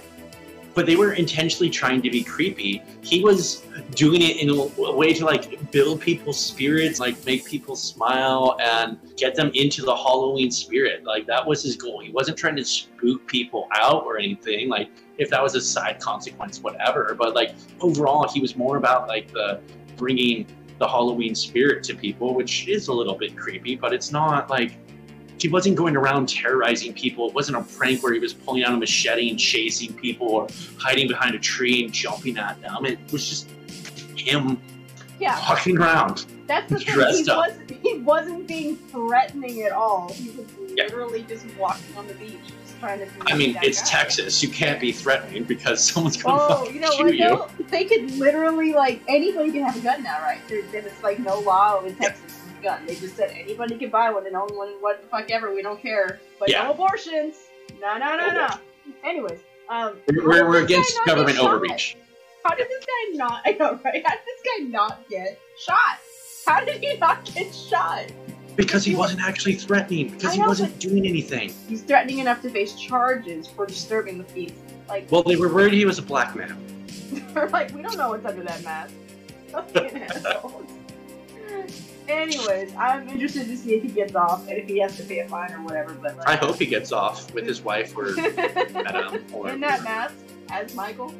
But 0.77 0.85
they 0.85 0.95
were 0.95 1.15
intentionally 1.15 1.71
trying 1.71 2.03
to 2.03 2.11
be 2.11 2.23
creepy. 2.23 2.83
He 3.01 3.25
was 3.25 3.65
doing 3.93 4.21
it 4.21 4.43
in 4.43 4.51
a, 4.51 4.93
way 4.93 5.15
to 5.15 5.25
like 5.25 5.73
build 5.73 6.03
people's 6.03 6.39
spirits, 6.39 7.01
like 7.01 7.25
make 7.25 7.47
people 7.47 7.75
smile 7.75 8.59
and 8.61 8.99
get 9.17 9.35
them 9.35 9.51
into 9.55 9.81
the 9.81 9.97
Halloween 9.97 10.51
spirit. 10.51 11.03
Like 11.03 11.27
that 11.29 11.45
was 11.47 11.63
his 11.63 11.77
goal. 11.77 12.01
He 12.01 12.13
wasn't 12.13 12.37
trying 12.37 12.57
to 12.57 12.65
spook 12.65 13.27
people 13.27 13.69
out 13.73 14.05
or 14.05 14.19
anything. 14.19 14.69
Like 14.69 14.91
if 15.17 15.31
that 15.31 15.43
was 15.43 15.55
a 15.55 15.63
side 15.63 15.99
consequence, 15.99 16.61
whatever. 16.61 17.17
But 17.19 17.35
like 17.35 17.55
overall, 17.81 18.29
he 18.29 18.41
was 18.41 18.55
more 18.55 18.77
about 18.77 19.09
like 19.09 19.33
the 19.33 19.63
bringing 19.97 20.47
the 20.79 20.87
Halloween 20.87 21.35
spirit 21.35 21.85
to 21.85 21.95
people, 21.95 22.35
which 22.35 22.69
is 22.69 22.89
a 22.89 22.93
little 22.93 23.15
bit 23.15 23.35
creepy, 23.35 23.77
but 23.77 23.95
it's 23.95 24.13
not 24.13 24.51
like 24.51 24.77
he 25.39 25.49
wasn't 25.49 25.77
going 25.77 25.97
around 25.97 26.29
terrorizing 26.29 26.93
people. 26.95 27.29
It 27.29 27.35
wasn't 27.35 27.59
a 27.59 27.63
prank 27.77 28.03
where 28.03 28.13
he 28.13 28.19
was 28.19 28.33
pulling 28.33 28.65
out 28.65 28.73
a 28.73 28.77
machete 28.77 29.29
and 29.31 29.39
chasing 29.39 29.93
people 29.95 30.29
or 30.29 30.49
hiding 30.79 31.09
behind 31.09 31.35
a 31.35 31.39
tree 31.39 31.85
and 31.85 31.93
jumping 31.93 32.39
at 32.39 32.61
them. 32.63 32.85
It 32.87 32.99
was 33.13 33.29
just 33.29 33.49
him 34.17 34.59
Yeah, 35.21 35.39
walking 35.49 35.79
around. 35.79 36.27
that's 36.47 36.71
the 36.73 36.79
thing. 36.79 36.95
He, 37.25 37.31
up. 37.31 37.39
wasn't, 37.39 37.71
he 37.83 37.99
wasn't 37.99 38.47
being 38.47 38.77
threatening 38.77 39.63
at 39.63 39.73
all. 39.73 40.11
He 40.13 40.31
was 40.31 40.47
Yeah. 40.75 40.85
literally 40.85 41.23
just 41.29 41.45
walking 41.59 41.97
on 41.97 42.07
the 42.09 42.15
beach, 42.15 42.33
just 42.65 42.81
trying 42.81 42.99
to. 43.01 43.07
I 43.27 43.37
mean, 43.37 43.59
it's 43.63 43.83
guy. 43.83 43.89
Texas. 44.01 44.43
You 44.43 44.49
can't 44.49 44.81
be 44.81 44.91
threatening 44.93 45.45
because 45.45 45.83
someone's 45.85 46.17
going 46.23 46.37
to 46.39 46.43
Oh, 46.49 46.69
you 46.71 46.81
know 46.81 46.91
shoot 46.93 47.05
what 47.05 47.15
you. 47.59 47.67
They 47.67 47.85
could 47.85 48.11
literally 48.13 48.73
like 48.73 49.03
anybody 49.07 49.53
can 49.53 49.65
have 49.65 49.77
a 49.77 49.81
gun 49.81 50.03
now, 50.03 50.21
right? 50.23 50.41
There, 50.49 50.63
then 50.73 50.85
it's 50.87 51.03
like 51.03 51.19
no 51.19 51.41
law 51.41 51.83
in 51.85 51.95
Texas 51.97 52.26
a 52.59 52.63
gun. 52.63 52.87
They 52.87 52.95
just 52.95 53.17
said 53.17 53.31
anybody 53.37 53.77
can 53.79 53.91
buy 53.91 54.11
one 54.11 54.27
and 54.27 54.37
own 54.37 54.49
one. 54.57 54.75
What 54.81 55.03
the 55.03 55.09
fuck 55.09 55.31
ever? 55.31 55.55
We 55.55 55.63
don't 55.63 55.81
care. 55.81 56.21
But 56.39 56.51
Yeah. 56.51 56.65
no 56.65 56.73
abortions. 56.73 57.37
No, 57.81 57.97
no, 57.99 58.17
no, 58.17 58.27
No 58.27 58.33
no. 58.33 58.49
Anyways, 59.05 59.41
um, 59.69 59.97
We're, 60.09 60.27
we're, 60.27 60.33
did 60.33 60.49
we're 60.49 60.53
this 60.53 60.53
guy 60.61 60.65
against 60.65 61.05
government 61.07 61.39
overreach. 61.39 61.97
How 62.45 62.55
did 62.55 62.69
this 62.69 62.85
guy 62.85 63.17
not? 63.17 63.43
I 63.47 63.53
know, 63.53 63.81
right? 63.85 64.03
How 64.07 64.15
did 64.15 64.25
this 64.25 64.43
guy 64.45 64.65
not 64.65 65.09
get 65.09 65.39
shot? 65.59 65.99
How 66.47 66.65
did 66.65 66.83
he 66.83 66.97
not 66.97 67.25
get 67.25 67.53
shot? 67.53 68.07
Because 68.55 68.85
he 68.85 68.95
wasn't 68.95 69.21
actually 69.21 69.55
threatening. 69.55 70.11
Because 70.11 70.33
he 70.33 70.41
know, 70.41 70.47
wasn't 70.47 70.79
doing 70.79 71.07
anything. 71.07 71.53
He's 71.69 71.83
threatening 71.83 72.21
enough 72.21 72.41
to 72.43 72.51
face 72.51 72.75
charges 72.77 73.47
for 73.49 73.67
disturbing 73.67 74.19
the 74.19 74.25
peace. 74.25 74.55
Like, 74.89 75.11
Well, 75.11 75.23
they 75.23 75.37
were 75.37 75.53
worried 75.53 75.75
he 75.75 75.85
was 75.85 75.99
a 75.99 76.03
black 76.03 76.35
man. 76.37 76.57
They're 77.35 77.49
like, 77.49 77.75
we 77.75 77.83
don't 77.83 77.97
know 77.97 78.11
what's 78.11 78.25
under 78.25 78.45
that 78.45 78.63
mask. 78.65 78.95
Anyways, 82.09 82.75
I'm 82.77 83.09
interested 83.09 83.47
to 83.47 83.57
see 83.57 83.75
if 83.75 83.83
he 83.83 83.89
gets 83.89 84.15
off 84.15 84.49
and 84.49 84.59
if 84.59 84.69
he 84.69 84.79
has 84.79 84.97
to 84.97 85.03
pay 85.03 85.21
a 85.21 85.29
fine 85.29 85.53
or 85.53 85.63
whatever. 85.63 85.95
But 85.95 86.17
like, 86.17 86.29
I 86.29 86.37
hope 86.37 86.57
he 86.57 86.67
gets 86.67 86.93
off 86.93 87.33
with 87.35 87.47
his 87.47 87.63
wife 87.63 87.97
or 87.97 88.13
Madam 88.73 89.25
or 89.33 89.51
in 89.51 89.61
that 89.61 89.83
mask 89.83 90.15
as 90.51 90.75
Michael. 90.75 91.15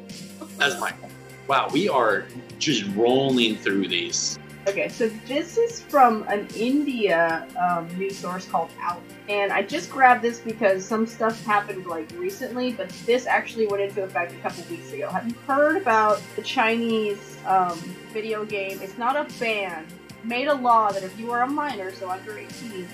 as 0.61 0.79
Michael. 0.79 1.09
Wow, 1.47 1.69
we 1.71 1.89
are 1.89 2.25
just 2.59 2.85
rolling 2.95 3.55
through 3.55 3.87
these. 3.87 4.37
Okay, 4.67 4.89
so 4.89 5.07
this 5.27 5.57
is 5.57 5.81
from 5.81 6.25
an 6.27 6.45
India 6.53 7.47
um, 7.57 7.87
news 7.97 8.17
source 8.17 8.45
called 8.45 8.69
Out, 8.81 9.01
and 9.29 9.53
I 9.53 9.61
just 9.61 9.89
grabbed 9.89 10.21
this 10.21 10.41
because 10.41 10.83
some 10.83 11.07
stuff 11.07 11.41
happened 11.45 11.85
like 11.85 12.11
recently, 12.17 12.73
but 12.73 12.89
this 13.05 13.27
actually 13.27 13.67
went 13.67 13.81
into 13.81 14.03
effect 14.03 14.33
a 14.33 14.37
couple 14.39 14.65
weeks 14.69 14.91
ago. 14.91 15.09
Have 15.09 15.25
you 15.25 15.35
heard 15.47 15.77
about 15.77 16.21
the 16.35 16.41
Chinese 16.41 17.37
um, 17.45 17.77
video 18.11 18.43
game? 18.43 18.79
It's 18.81 18.97
not 18.97 19.15
a 19.15 19.25
ban. 19.39 19.87
Made 20.27 20.49
a 20.49 20.53
law 20.53 20.91
that 20.91 21.03
if 21.03 21.17
you 21.17 21.31
are 21.31 21.43
a 21.43 21.47
minor, 21.47 21.93
so 21.93 22.09
under 22.09 22.37
18, 22.37 22.85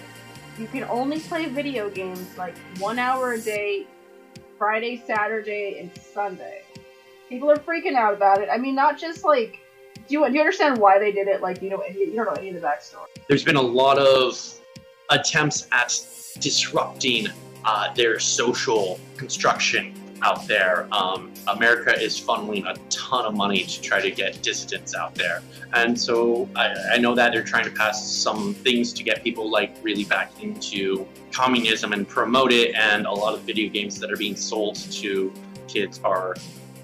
you 0.59 0.67
can 0.67 0.83
only 0.83 1.19
play 1.19 1.47
video 1.47 1.89
games 1.89 2.37
like 2.37 2.55
one 2.77 2.99
hour 2.99 3.33
a 3.33 3.41
day, 3.41 3.87
Friday, 4.59 5.03
Saturday, 5.07 5.79
and 5.79 5.89
Sunday. 5.97 6.61
People 7.29 7.49
are 7.49 7.55
freaking 7.55 7.95
out 7.95 8.13
about 8.13 8.39
it. 8.39 8.49
I 8.51 8.59
mean, 8.59 8.75
not 8.75 8.99
just 8.99 9.25
like 9.25 9.59
do 10.07 10.13
you, 10.13 10.27
do 10.27 10.33
you 10.33 10.39
understand 10.41 10.77
why 10.77 10.99
they 10.99 11.11
did 11.11 11.27
it? 11.27 11.41
Like, 11.41 11.61
you 11.61 11.69
know, 11.69 11.83
you 11.85 12.13
don't 12.15 12.25
know 12.25 12.33
any 12.33 12.49
of 12.49 12.55
the 12.55 12.61
backstory. 12.61 13.07
There's 13.27 13.43
been 13.43 13.55
a 13.55 13.61
lot 13.61 13.97
of 13.97 14.59
attempts 15.09 15.67
at 15.71 15.99
disrupting 16.39 17.27
uh, 17.65 17.93
their 17.93 18.19
social 18.19 18.99
construction 19.17 19.95
out 20.23 20.47
there. 20.47 20.87
Um, 20.91 21.31
America 21.47 21.93
is 22.01 22.19
funneling 22.19 22.65
a 22.65 22.75
ton 22.89 23.25
of 23.25 23.35
money 23.35 23.63
to 23.63 23.81
try 23.81 24.01
to 24.01 24.09
get 24.09 24.41
dissidents 24.41 24.95
out 24.95 25.13
there. 25.15 25.43
And 25.73 25.99
so 25.99 26.49
I, 26.55 26.73
I, 26.93 26.97
know 26.97 27.13
that 27.15 27.33
they're 27.33 27.43
trying 27.43 27.65
to 27.65 27.71
pass 27.71 28.09
some 28.09 28.53
things 28.53 28.93
to 28.93 29.03
get 29.03 29.23
people 29.23 29.49
like 29.49 29.75
really 29.81 30.05
back 30.05 30.31
into 30.41 31.05
communism 31.31 31.93
and 31.93 32.07
promote 32.07 32.51
it. 32.51 32.73
And 32.75 33.05
a 33.05 33.11
lot 33.11 33.33
of 33.33 33.41
video 33.41 33.69
games 33.69 33.99
that 33.99 34.11
are 34.11 34.17
being 34.17 34.35
sold 34.35 34.75
to 34.75 35.33
kids 35.67 35.99
are 36.03 36.35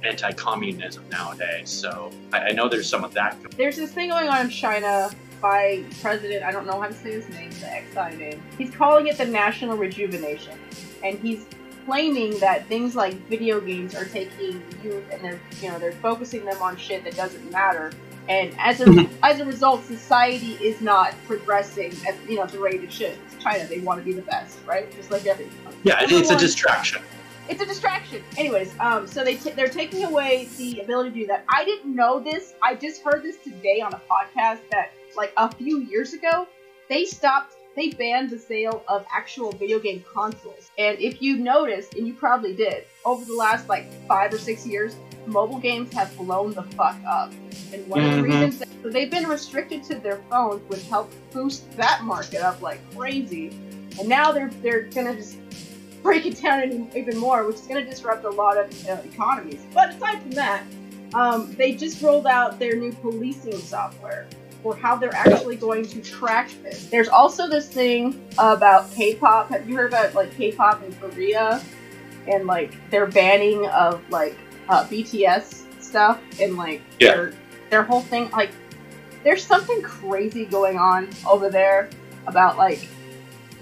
anti-communism 0.04 1.08
nowadays. 1.10 1.70
So 1.70 2.12
I, 2.34 2.40
I 2.40 2.52
know 2.52 2.68
there's 2.68 2.90
some 2.90 3.04
of 3.04 3.14
that. 3.14 3.38
There's 3.58 3.78
this 3.78 3.92
thing 3.92 4.10
going 4.10 4.28
on 4.28 4.46
in 4.46 4.50
China 4.50 5.10
by 5.42 5.84
president, 6.02 6.44
I 6.44 6.52
don't 6.52 6.66
know 6.66 6.80
how 6.82 6.88
to 6.88 6.94
say 6.94 7.14
his 7.14 7.30
name, 7.30 7.50
the 7.52 7.82
Xi 7.94 8.18
name. 8.18 8.44
He's 8.58 8.72
calling 8.72 9.08
it 9.08 9.18
the 9.18 9.26
national 9.26 9.78
rejuvenation. 9.78 10.60
And 11.04 11.18
he's 11.20 11.46
claiming 11.86 12.38
that 12.40 12.66
things 12.68 12.96
like 12.96 13.14
video 13.28 13.60
games 13.60 13.96
are 13.96 14.06
taking 14.06 14.64
youth 14.84 15.04
and 15.12 15.22
they're 15.24 15.40
you 15.62 15.70
know 15.70 15.80
they're 15.80 15.92
focusing 15.94 16.46
them 16.46 16.62
on 16.62 16.78
shit 16.78 17.04
that 17.04 17.16
doesn't 17.16 17.52
matter. 17.52 17.92
And 18.28 18.54
as 18.60 18.82
a 18.82 18.86
mm-hmm. 18.86 19.14
as 19.24 19.40
a 19.40 19.46
result 19.46 19.84
society 19.86 20.54
is 20.54 20.82
not 20.82 21.16
progressing 21.26 21.94
at 22.08 22.16
you 22.30 22.38
know 22.38 22.46
the 22.46 22.60
rate 22.60 22.84
it 22.84 22.92
should. 22.92 23.18
It's 23.26 23.44
china. 23.44 23.66
They 23.66 23.80
want 23.80 24.00
to 24.00 24.06
be 24.06 24.14
the 24.14 24.22
best 24.24 24.58
right? 24.66 24.94
Just 24.96 25.12
like 25.12 25.26
everything 25.26 25.56
yeah 25.84 25.98
Everyone, 26.00 26.22
it's 26.22 26.32
a 26.32 26.38
distraction. 26.38 27.02
It's 27.48 27.62
a 27.62 27.66
distraction. 27.66 28.24
Anyways 28.38 28.74
um 28.80 29.08
so 29.08 29.24
they 29.24 29.36
t- 29.36 29.52
they're 29.52 29.68
taking 29.68 30.04
away 30.06 30.50
the 30.58 30.82
ability 30.82 31.10
to 31.12 31.16
do 31.16 31.28
that. 31.28 31.46
I 31.50 31.66
didn't 31.66 31.96
know 31.96 32.20
this. 32.20 32.54
I 32.62 32.76
just 32.76 33.02
heard 33.02 33.24
this 33.24 33.38
today 33.38 33.82
on 33.82 33.94
a 33.94 34.02
podcast 34.10 34.60
that 34.72 34.92
like 35.16 35.34
a 35.38 35.52
few 35.54 35.80
years 35.80 36.14
ago 36.14 36.48
they 36.90 37.06
stopped 37.06 37.56
they 37.76 37.90
banned 37.92 38.30
the 38.30 38.40
sale 38.40 38.84
of 38.88 39.06
actual 39.14 39.52
video 39.52 39.80
game 39.80 40.04
consoles. 40.12 40.72
And 40.78 40.98
if 41.00 41.22
you 41.22 41.38
noticed, 41.38 41.94
and 41.94 42.08
you 42.08 42.14
probably 42.14 42.56
did, 42.56 42.86
over 43.06 43.24
the 43.24 43.36
last 43.36 43.70
like 43.70 43.92
five 44.08 44.34
or 44.34 44.38
six 44.38 44.66
years, 44.66 44.96
mobile 45.26 45.60
games 45.60 45.94
have 45.94 46.16
blown 46.18 46.54
the 46.54 46.64
fuck 46.64 46.98
up. 47.08 47.32
And 47.74 47.88
one 47.88 48.02
mm-hmm. 48.02 48.10
of 48.10 48.16
the 48.16 48.22
mm-hmm. 48.22 48.24
reasons 48.24 48.60
that, 48.60 48.68
so 48.82 48.90
they've 48.90 49.12
been 49.12 49.28
restricted 49.28 49.84
to 49.86 50.00
their 50.00 50.18
phones, 50.30 50.68
which 50.70 50.84
helped 50.84 51.16
boost 51.32 51.72
that 51.78 52.04
market 52.04 52.42
up 52.42 52.62
like 52.62 52.80
crazy. 52.96 53.50
And 54.00 54.08
now 54.08 54.32
they're 54.32 54.50
they're 54.62 54.84
gonna 54.84 55.16
just 55.16 55.38
break 56.02 56.26
it 56.26 56.42
down 56.42 56.90
even 56.96 57.18
more, 57.18 57.46
which 57.46 57.58
is 57.58 57.68
gonna 57.68 57.86
disrupt 57.86 58.24
a 58.26 58.30
lot 58.30 58.58
of 58.58 58.90
uh, 58.90 58.98
economies. 59.04 59.62
But 59.74 59.96
aside 59.96 60.22
from 60.22 60.32
that, 60.32 60.64
um, 61.14 61.54
they 61.56 61.74
just 61.74 62.02
rolled 62.02 62.28
out 62.28 62.60
their 62.60 62.76
new 62.76 62.94
policing 62.94 63.58
software 63.58 64.28
or 64.64 64.76
how 64.76 64.96
they're 64.96 65.16
actually 65.16 65.56
going 65.56 65.86
to 65.86 66.02
track 66.02 66.50
this. 66.64 66.88
There's 66.88 67.08
also 67.08 67.48
this 67.48 67.68
thing 67.68 68.22
about 68.38 68.92
K-pop. 68.92 69.50
Have 69.50 69.70
you 69.70 69.76
heard 69.76 69.92
about 69.92 70.14
like 70.14 70.36
K-pop 70.36 70.84
in 70.84 70.94
Korea 70.96 71.62
and 72.28 72.46
like 72.46 72.76
their 72.90 73.08
banning 73.08 73.66
of 73.68 74.08
like 74.10 74.38
uh, 74.68 74.86
BTS 74.86 75.82
stuff 75.82 76.22
and 76.40 76.58
like 76.58 76.82
yeah. 77.00 77.16
their 77.16 77.34
their 77.70 77.84
whole 77.84 78.02
thing? 78.02 78.30
Like, 78.32 78.52
there's 79.24 79.46
something 79.46 79.82
crazy 79.82 80.46
going 80.46 80.78
on 80.78 81.10
over 81.28 81.50
there 81.50 81.90
about 82.28 82.58
like 82.58 82.88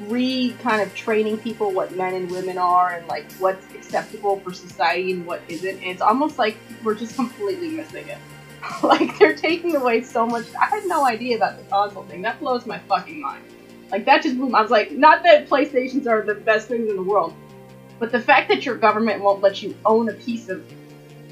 re 0.01 0.55
kind 0.61 0.81
of 0.81 0.93
training 0.93 1.37
people 1.39 1.71
what 1.71 1.95
men 1.95 2.13
and 2.13 2.29
women 2.29 2.57
are 2.57 2.93
and 2.93 3.07
like 3.07 3.31
what's 3.33 3.65
acceptable 3.73 4.39
for 4.39 4.53
society 4.53 5.11
and 5.11 5.25
what 5.25 5.41
isn't. 5.47 5.77
And 5.77 5.85
it's 5.85 6.01
almost 6.01 6.37
like 6.37 6.57
we're 6.83 6.95
just 6.95 7.15
completely 7.15 7.69
missing 7.69 8.07
it. 8.07 8.17
like 8.83 9.17
they're 9.17 9.35
taking 9.35 9.75
away 9.75 10.01
so 10.03 10.25
much. 10.25 10.45
I 10.55 10.65
had 10.65 10.85
no 10.85 11.05
idea 11.05 11.35
about 11.37 11.57
the 11.57 11.63
console 11.65 12.03
thing. 12.03 12.21
That 12.21 12.39
blows 12.39 12.65
my 12.65 12.79
fucking 12.79 13.21
mind. 13.21 13.43
Like 13.91 14.05
that 14.05 14.23
just 14.23 14.37
blew. 14.37 14.53
I 14.53 14.61
was 14.61 14.71
like, 14.71 14.91
not 14.91 15.23
that 15.23 15.47
PlayStations 15.47 16.07
are 16.07 16.21
the 16.21 16.35
best 16.35 16.67
things 16.67 16.89
in 16.89 16.95
the 16.95 17.03
world, 17.03 17.33
but 17.99 18.11
the 18.11 18.19
fact 18.19 18.49
that 18.49 18.65
your 18.65 18.75
government 18.75 19.21
won't 19.21 19.41
let 19.41 19.61
you 19.61 19.75
own 19.85 20.09
a 20.09 20.13
piece 20.13 20.49
of 20.49 20.65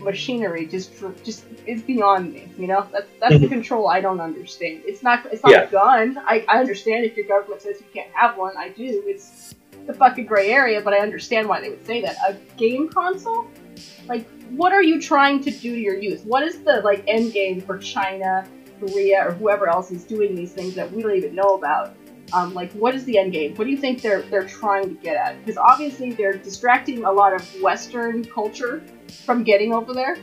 machinery 0.01 0.65
just 0.65 0.92
just 1.24 1.46
is 1.65 1.82
beyond 1.82 2.34
me. 2.34 2.50
You 2.58 2.68
know, 2.68 2.88
that's 2.92 3.08
that's 3.20 3.34
the 3.34 3.39
mm-hmm. 3.39 3.48
control 3.50 3.89
I 3.89 4.01
don't 4.01 4.22
understand. 4.22 4.84
It's 4.86 5.04
not 5.04 5.25
it's 5.32 5.44
not 5.44 5.51
yeah. 5.51 5.63
a 5.63 5.72
gun. 5.72 6.18
I, 6.25 6.46
I 6.48 6.60
understand 6.60 7.06
if 7.06 7.18
your 7.18 7.27
government 7.27 7.62
says 7.62 7.80
you 7.80 7.88
can't 7.94 8.12
have 8.13 8.38
one. 8.38 8.56
I 8.58 8.70
do. 8.70 9.04
It's 9.06 9.56
the 9.86 9.94
fucking 9.94 10.25
gray 10.25 10.51
area, 10.51 10.82
but 10.82 10.94
I 10.94 11.00
understand 11.00 11.48
why 11.48 11.62
they 11.62 11.70
would 11.70 11.86
say 11.86 12.01
that. 12.01 12.15
A 12.27 12.34
game 12.58 12.88
console, 12.89 13.48
like 14.08 14.25
what 14.52 14.74
are 14.74 14.84
you 14.84 15.02
trying 15.02 15.42
to 15.44 15.52
do 15.52 15.75
to 15.75 15.80
your 15.80 15.98
youth? 15.98 16.25
What 16.25 16.44
is 16.44 16.60
the 16.60 16.82
like 16.82 17.04
end 17.08 17.34
game 17.34 17.62
for 17.62 17.78
China, 17.78 18.48
Korea, 18.80 19.28
or 19.28 19.32
whoever 19.32 19.68
else 19.68 19.92
is 19.92 20.04
doing 20.04 20.36
these 20.36 20.52
things 20.52 20.75
that 20.75 20.92
we 20.92 21.02
don't 21.02 21.16
even 21.16 21.36
know 21.36 21.56
about? 21.56 21.96
Um, 22.34 22.54
like, 22.54 22.72
what 22.74 22.96
is 22.96 23.06
the 23.06 23.18
end 23.18 23.34
game? 23.34 23.56
What 23.56 23.66
do 23.66 23.72
you 23.72 23.78
think 23.78 24.02
they're 24.02 24.24
they're 24.24 24.48
trying 24.48 24.90
to 24.90 25.02
get 25.02 25.16
at? 25.16 25.38
Because 25.40 25.58
obviously 25.58 26.12
they're 26.12 26.34
distracting 26.34 27.04
a 27.06 27.12
lot 27.12 27.34
of 27.34 27.48
Western 27.62 28.24
culture 28.24 28.84
from 29.25 29.44
getting 29.44 29.74
over 29.74 29.94
there. 29.94 30.18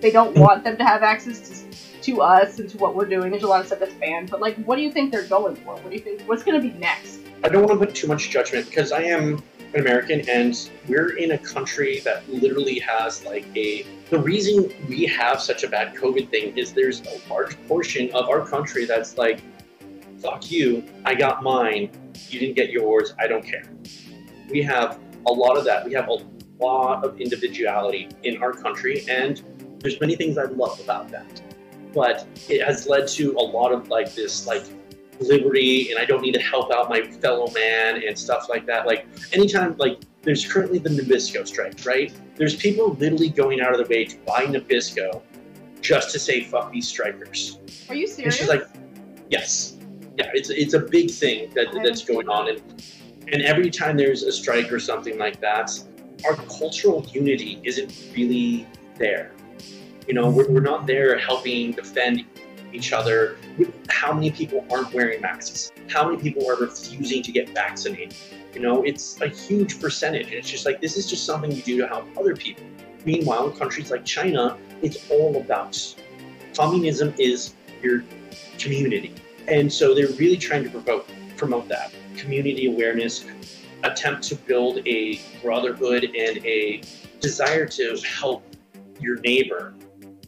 They 0.00 0.10
don't 0.10 0.36
want 0.38 0.64
them 0.64 0.76
to 0.76 0.84
have 0.84 1.02
access 1.02 1.40
to, 1.40 2.02
to 2.02 2.22
us 2.22 2.58
and 2.58 2.68
to 2.70 2.78
what 2.78 2.94
we're 2.94 3.06
doing. 3.06 3.30
There's 3.30 3.44
a 3.44 3.48
lot 3.48 3.60
of 3.60 3.66
stuff 3.66 3.80
that's 3.80 3.94
banned. 3.94 4.30
But 4.30 4.40
like, 4.40 4.56
what 4.64 4.76
do 4.76 4.82
you 4.82 4.92
think 4.92 5.10
they're 5.10 5.26
going 5.26 5.56
for? 5.56 5.74
What 5.74 5.90
do 5.90 5.96
you 5.96 6.02
think? 6.02 6.22
What's 6.22 6.42
going 6.42 6.60
to 6.60 6.66
be 6.66 6.78
next? 6.78 7.20
I 7.44 7.48
don't 7.48 7.62
want 7.62 7.80
to 7.80 7.86
put 7.86 7.94
too 7.94 8.08
much 8.08 8.30
judgment 8.30 8.68
because 8.68 8.90
I 8.90 9.02
am 9.02 9.42
an 9.74 9.80
American, 9.80 10.28
and 10.28 10.70
we're 10.88 11.16
in 11.16 11.32
a 11.32 11.38
country 11.38 12.00
that 12.00 12.28
literally 12.28 12.80
has 12.80 13.24
like 13.24 13.44
a. 13.56 13.86
The 14.10 14.18
reason 14.18 14.72
we 14.88 15.06
have 15.06 15.40
such 15.40 15.62
a 15.62 15.68
bad 15.68 15.94
COVID 15.94 16.30
thing 16.30 16.56
is 16.58 16.72
there's 16.72 17.02
a 17.02 17.20
large 17.30 17.56
portion 17.68 18.10
of 18.12 18.28
our 18.28 18.44
country 18.44 18.86
that's 18.86 19.16
like, 19.18 19.40
fuck 20.20 20.50
you, 20.50 20.82
I 21.04 21.14
got 21.14 21.42
mine, 21.42 21.90
you 22.28 22.40
didn't 22.40 22.56
get 22.56 22.70
yours, 22.70 23.14
I 23.20 23.28
don't 23.28 23.44
care. 23.44 23.70
We 24.50 24.62
have 24.62 24.98
a 25.26 25.32
lot 25.32 25.56
of 25.56 25.64
that. 25.64 25.84
We 25.84 25.92
have 25.92 26.08
a 26.08 26.18
lot 26.58 27.04
of 27.04 27.20
individuality 27.20 28.08
in 28.24 28.42
our 28.42 28.52
country, 28.52 29.04
and 29.08 29.42
there's 29.80 30.00
many 30.00 30.16
things 30.16 30.38
I 30.38 30.44
love 30.44 30.80
about 30.80 31.08
that. 31.10 31.40
But 31.94 32.26
it 32.48 32.64
has 32.64 32.88
led 32.88 33.06
to 33.08 33.32
a 33.32 33.44
lot 33.44 33.72
of 33.72 33.88
like 33.88 34.14
this 34.14 34.46
like 34.46 34.64
liberty 35.20 35.90
and 35.90 35.98
I 35.98 36.04
don't 36.04 36.22
need 36.22 36.34
to 36.34 36.40
help 36.40 36.72
out 36.72 36.88
my 36.88 37.02
fellow 37.02 37.50
man 37.52 38.02
and 38.02 38.18
stuff 38.18 38.48
like 38.48 38.66
that. 38.66 38.86
Like 38.86 39.06
anytime 39.32 39.76
like 39.78 40.00
there's 40.22 40.50
currently 40.50 40.78
the 40.78 40.90
Nabisco 40.90 41.46
strike, 41.46 41.84
right? 41.84 42.12
There's 42.36 42.56
people 42.56 42.94
literally 42.94 43.28
going 43.28 43.60
out 43.60 43.72
of 43.72 43.78
their 43.78 43.86
way 43.86 44.04
to 44.04 44.16
buy 44.18 44.46
Nabisco 44.46 45.22
just 45.80 46.10
to 46.12 46.18
say 46.18 46.44
fuck 46.44 46.72
these 46.72 46.88
strikers. 46.88 47.58
Are 47.88 47.94
you 47.94 48.06
serious? 48.06 48.34
And 48.34 48.34
she's 48.34 48.48
like, 48.48 48.66
yes. 49.30 49.76
Yeah, 50.16 50.30
it's 50.34 50.50
it's 50.50 50.74
a 50.74 50.80
big 50.80 51.10
thing 51.10 51.50
that 51.54 51.68
that's 51.72 52.02
going 52.02 52.28
on 52.28 52.48
and 52.48 52.60
and 53.32 53.42
every 53.42 53.70
time 53.70 53.96
there's 53.96 54.22
a 54.22 54.32
strike 54.32 54.72
or 54.72 54.80
something 54.80 55.18
like 55.18 55.40
that, 55.40 55.70
our 56.24 56.34
cultural 56.34 57.06
unity 57.12 57.60
isn't 57.62 58.08
really 58.16 58.66
there. 58.96 59.32
You 60.06 60.14
know, 60.14 60.30
we're, 60.30 60.48
we're 60.50 60.60
not 60.60 60.86
there 60.86 61.18
helping 61.18 61.72
defend 61.72 62.24
each 62.72 62.92
other. 62.92 63.36
How 63.88 64.12
many 64.12 64.30
people 64.30 64.66
aren't 64.70 64.92
wearing 64.92 65.20
masks? 65.20 65.72
How 65.88 66.08
many 66.08 66.20
people 66.22 66.50
are 66.50 66.56
refusing 66.56 67.22
to 67.22 67.32
get 67.32 67.48
vaccinated? 67.50 68.14
You 68.54 68.60
know, 68.60 68.82
it's 68.82 69.20
a 69.20 69.28
huge 69.28 69.80
percentage. 69.80 70.26
And 70.26 70.34
it's 70.34 70.50
just 70.50 70.66
like, 70.66 70.80
this 70.80 70.96
is 70.96 71.08
just 71.08 71.24
something 71.24 71.50
you 71.50 71.62
do 71.62 71.78
to 71.78 71.86
help 71.86 72.06
other 72.16 72.34
people. 72.34 72.64
Meanwhile, 73.04 73.50
in 73.50 73.56
countries 73.56 73.90
like 73.90 74.04
China, 74.04 74.58
it's 74.82 75.10
all 75.10 75.36
about 75.36 75.78
communism 76.54 77.14
is 77.18 77.54
your 77.82 78.02
community. 78.58 79.14
And 79.46 79.72
so 79.72 79.94
they're 79.94 80.08
really 80.08 80.36
trying 80.36 80.64
to 80.64 80.70
promote, 80.70 81.08
promote 81.36 81.68
that 81.68 81.92
community 82.16 82.66
awareness, 82.66 83.24
attempt 83.84 84.24
to 84.24 84.34
build 84.34 84.86
a 84.86 85.20
brotherhood 85.42 86.04
and 86.04 86.44
a 86.44 86.82
desire 87.20 87.66
to 87.66 87.96
help 88.04 88.42
your 89.00 89.20
neighbor 89.20 89.74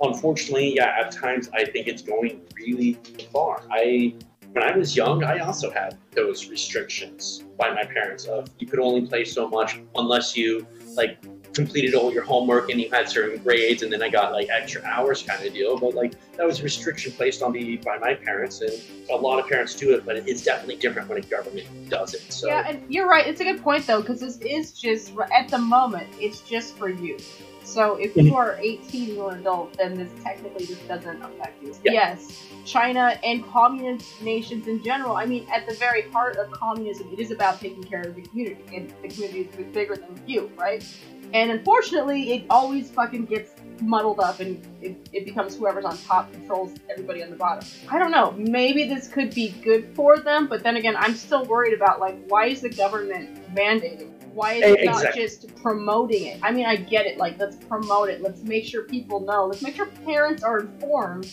unfortunately, 0.00 0.74
yeah, 0.76 0.96
at 0.98 1.12
times 1.12 1.48
I 1.52 1.64
think 1.64 1.86
it's 1.86 2.02
going 2.02 2.40
really 2.56 2.98
far. 3.32 3.62
I 3.70 4.14
when 4.52 4.64
I 4.64 4.76
was 4.76 4.96
young, 4.96 5.22
I 5.22 5.38
also 5.38 5.70
had 5.70 5.96
those 6.12 6.48
restrictions 6.48 7.44
by 7.56 7.72
my 7.72 7.84
parents 7.84 8.24
of 8.24 8.48
you 8.58 8.66
could 8.66 8.80
only 8.80 9.06
play 9.06 9.24
so 9.24 9.48
much 9.48 9.80
unless 9.94 10.36
you 10.36 10.66
like 10.96 11.18
completed 11.52 11.94
all 11.94 12.12
your 12.12 12.22
homework 12.22 12.70
and 12.70 12.80
you 12.80 12.88
had 12.90 13.08
certain 13.08 13.42
grades 13.42 13.82
and 13.82 13.92
then 13.92 14.02
I 14.02 14.08
got 14.08 14.32
like 14.32 14.48
extra 14.50 14.82
hours 14.84 15.22
kind 15.22 15.44
of 15.44 15.52
deal. 15.52 15.78
But 15.78 15.94
like 15.94 16.14
that 16.36 16.46
was 16.46 16.60
a 16.60 16.62
restriction 16.62 17.12
placed 17.12 17.42
on 17.42 17.52
me 17.52 17.76
by 17.76 17.98
my 17.98 18.14
parents 18.14 18.60
and 18.60 18.72
a 19.10 19.16
lot 19.16 19.38
of 19.38 19.48
parents 19.48 19.74
do 19.74 19.94
it, 19.94 20.04
but 20.04 20.16
it's 20.16 20.42
definitely 20.42 20.76
different 20.76 21.08
when 21.08 21.18
a 21.18 21.26
government 21.26 21.66
does 21.88 22.14
it. 22.14 22.32
So 22.32 22.48
Yeah, 22.48 22.64
and 22.66 22.82
you're 22.92 23.08
right. 23.08 23.26
It's 23.26 23.40
a 23.40 23.44
good 23.44 23.62
point 23.62 23.86
though, 23.86 24.00
because 24.00 24.20
this 24.20 24.38
is 24.38 24.72
just 24.72 25.12
at 25.32 25.48
the 25.48 25.58
moment, 25.58 26.08
it's 26.18 26.40
just 26.40 26.76
for 26.76 26.88
you. 26.88 27.18
So 27.64 27.96
if 27.96 28.16
you 28.16 28.34
are 28.36 28.56
18, 28.60 29.14
you're 29.14 29.32
an 29.32 29.40
adult, 29.40 29.76
then 29.76 29.94
this 29.94 30.10
technically 30.22 30.64
this 30.64 30.78
doesn't 30.80 31.22
affect 31.22 31.62
you. 31.62 31.74
Yeah. 31.84 31.92
Yes, 31.92 32.46
China 32.64 33.18
and 33.22 33.44
communist 33.46 34.20
nations 34.22 34.66
in 34.66 34.82
general. 34.82 35.16
I 35.16 35.26
mean, 35.26 35.46
at 35.54 35.68
the 35.68 35.74
very 35.74 36.02
heart 36.10 36.36
of 36.36 36.50
communism, 36.50 37.08
it 37.12 37.20
is 37.20 37.30
about 37.30 37.60
taking 37.60 37.82
care 37.82 38.02
of 38.02 38.16
the 38.16 38.22
community, 38.22 38.64
and 38.76 38.92
the 39.02 39.08
community 39.08 39.48
is 39.56 39.66
bigger 39.72 39.96
than 39.96 40.20
you, 40.26 40.50
right? 40.56 40.84
And 41.32 41.50
unfortunately, 41.50 42.32
it 42.32 42.46
always 42.50 42.90
fucking 42.90 43.26
gets 43.26 43.52
muddled 43.80 44.20
up 44.20 44.40
and 44.40 44.62
it, 44.82 45.08
it 45.12 45.24
becomes 45.24 45.56
whoever's 45.56 45.84
on 45.84 45.96
top 45.98 46.30
controls 46.32 46.72
everybody 46.90 47.22
on 47.22 47.30
the 47.30 47.36
bottom. 47.36 47.66
I 47.90 47.98
don't 47.98 48.10
know. 48.10 48.32
Maybe 48.32 48.84
this 48.84 49.08
could 49.08 49.34
be 49.34 49.50
good 49.62 49.94
for 49.94 50.18
them, 50.18 50.48
but 50.48 50.62
then 50.62 50.76
again, 50.76 50.96
I'm 50.96 51.14
still 51.14 51.44
worried 51.44 51.74
about 51.74 52.00
like 52.00 52.16
why 52.28 52.46
is 52.46 52.60
the 52.60 52.68
government 52.68 53.54
mandating? 53.54 54.12
Why 54.34 54.54
is 54.54 54.62
it 54.64 54.84
not 54.84 55.14
just 55.14 55.54
promoting 55.56 56.26
it? 56.26 56.40
I 56.42 56.52
mean, 56.52 56.66
I 56.66 56.76
get 56.76 57.06
it. 57.06 57.18
Like, 57.18 57.38
let's 57.38 57.56
promote 57.56 58.08
it. 58.10 58.22
Let's 58.22 58.42
make 58.42 58.64
sure 58.64 58.84
people 58.84 59.20
know. 59.20 59.46
Let's 59.46 59.62
make 59.62 59.74
sure 59.76 59.86
parents 60.04 60.42
are 60.42 60.60
informed 60.60 61.32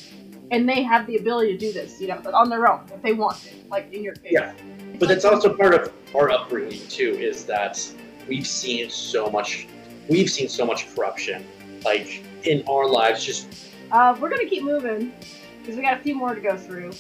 and 0.52 0.68
they 0.68 0.82
have 0.84 1.06
the 1.08 1.18
ability 1.18 1.52
to 1.54 1.58
do 1.58 1.74
this, 1.74 2.00
you 2.00 2.08
know, 2.08 2.22
on 2.34 2.50
their 2.50 2.72
own 2.72 2.82
if 2.94 3.02
they 3.02 3.14
want 3.14 3.38
to. 3.44 3.50
Like 3.70 3.94
in 3.94 4.04
your 4.04 4.16
case. 4.16 4.32
Yeah. 4.32 4.52
It's 4.54 5.00
But 5.00 5.02
like- 5.02 5.10
that's 5.10 5.26
also 5.26 5.56
part 5.56 5.74
of 5.74 5.92
our 6.16 6.30
upbringing 6.32 6.82
too. 6.88 7.12
Is 7.20 7.46
that 7.46 7.86
we've 8.28 8.48
seen 8.48 8.90
so 8.90 9.30
much, 9.30 9.68
we've 10.10 10.30
seen 10.30 10.50
so 10.50 10.66
much 10.66 10.94
corruption, 10.96 11.46
like 11.84 12.24
in 12.44 12.64
our 12.68 12.88
lives. 12.88 13.24
Just 13.24 13.48
Uh, 13.92 14.16
we're 14.20 14.30
gonna 14.30 14.46
keep 14.46 14.64
moving 14.64 15.14
because 15.62 15.76
we 15.76 15.82
got 15.82 16.00
a 16.00 16.02
few 16.02 16.16
more 16.16 16.34
to 16.34 16.42
go 16.42 16.58
through. 16.58 16.92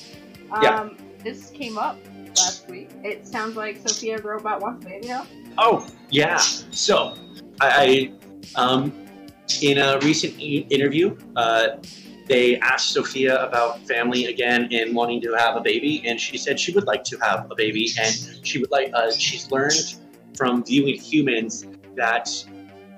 Um, 0.52 0.62
Yeah. 0.64 0.90
This 1.24 1.50
came 1.50 1.78
up 1.78 1.98
last 2.38 2.70
week. 2.70 2.90
It 3.04 3.28
sounds 3.28 3.56
like 3.56 3.78
Sophia 3.88 4.22
robot 4.22 4.62
wants 4.62 4.86
a 4.86 4.90
baby 4.90 5.08
now. 5.08 5.26
oh 5.58 5.88
yeah. 6.10 6.38
So 6.38 7.16
I, 7.62 8.12
I 8.56 8.62
um, 8.62 8.94
in 9.62 9.78
a 9.78 10.00
recent 10.00 10.40
e- 10.40 10.68
interview, 10.70 11.18
uh, 11.36 11.78
they 12.28 12.60
asked 12.60 12.90
Sophia 12.92 13.42
about 13.44 13.86
family 13.88 14.26
again 14.26 14.68
and 14.72 14.94
wanting 14.94 15.22
to 15.22 15.34
have 15.34 15.56
a 15.56 15.62
baby, 15.62 16.04
and 16.06 16.20
she 16.20 16.38
said 16.38 16.60
she 16.60 16.74
would 16.74 16.86
like 16.86 17.04
to 17.06 17.18
have 17.18 17.50
a 17.50 17.56
baby, 17.56 17.90
and 18.00 18.14
she 18.44 18.60
would 18.60 18.72
like. 18.72 18.92
Uh, 18.94 19.12
she's 19.12 19.50
learned 19.52 19.96
from 20.36 20.64
viewing 20.64 20.96
humans 20.96 21.66
that 21.96 22.30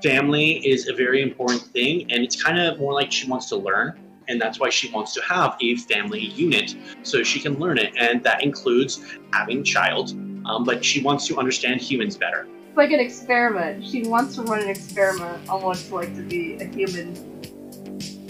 family 0.02 0.58
is 0.68 0.88
a 0.88 0.94
very 0.94 1.22
important 1.22 1.62
thing, 1.62 2.12
and 2.12 2.24
it's 2.24 2.42
kind 2.42 2.60
of 2.60 2.80
more 2.80 2.94
like 2.94 3.12
she 3.12 3.28
wants 3.30 3.48
to 3.50 3.56
learn, 3.56 3.98
and 4.30 4.40
that's 4.40 4.60
why 4.60 4.70
she 4.70 4.90
wants 4.92 5.14
to 5.16 5.22
have 5.24 5.58
a 5.60 5.76
family 5.76 6.22
unit 6.22 6.76
so 7.04 7.24
she 7.24 7.40
can 7.40 7.60
learn 7.60 7.78
it, 7.78 7.94
and 7.98 8.24
that 8.24 8.44
includes 8.44 9.04
having 9.34 9.60
a 9.60 9.64
child. 9.64 10.12
Um, 10.46 10.64
but 10.64 10.86
she 10.86 11.02
wants 11.02 11.28
to 11.28 11.38
understand 11.38 11.82
humans 11.82 12.16
better. 12.16 12.48
It's 12.70 12.78
like 12.78 12.92
an 12.92 13.00
experiment. 13.00 13.86
She 13.86 14.04
wants 14.04 14.36
to 14.36 14.44
run 14.44 14.62
an 14.62 14.70
experiment 14.70 15.50
on 15.50 15.62
what 15.62 15.78
it's 15.78 15.92
like 15.92 16.16
to 16.16 16.22
be 16.22 16.56
a 16.56 16.66
human 16.66 17.14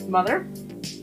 mother. 0.09 0.47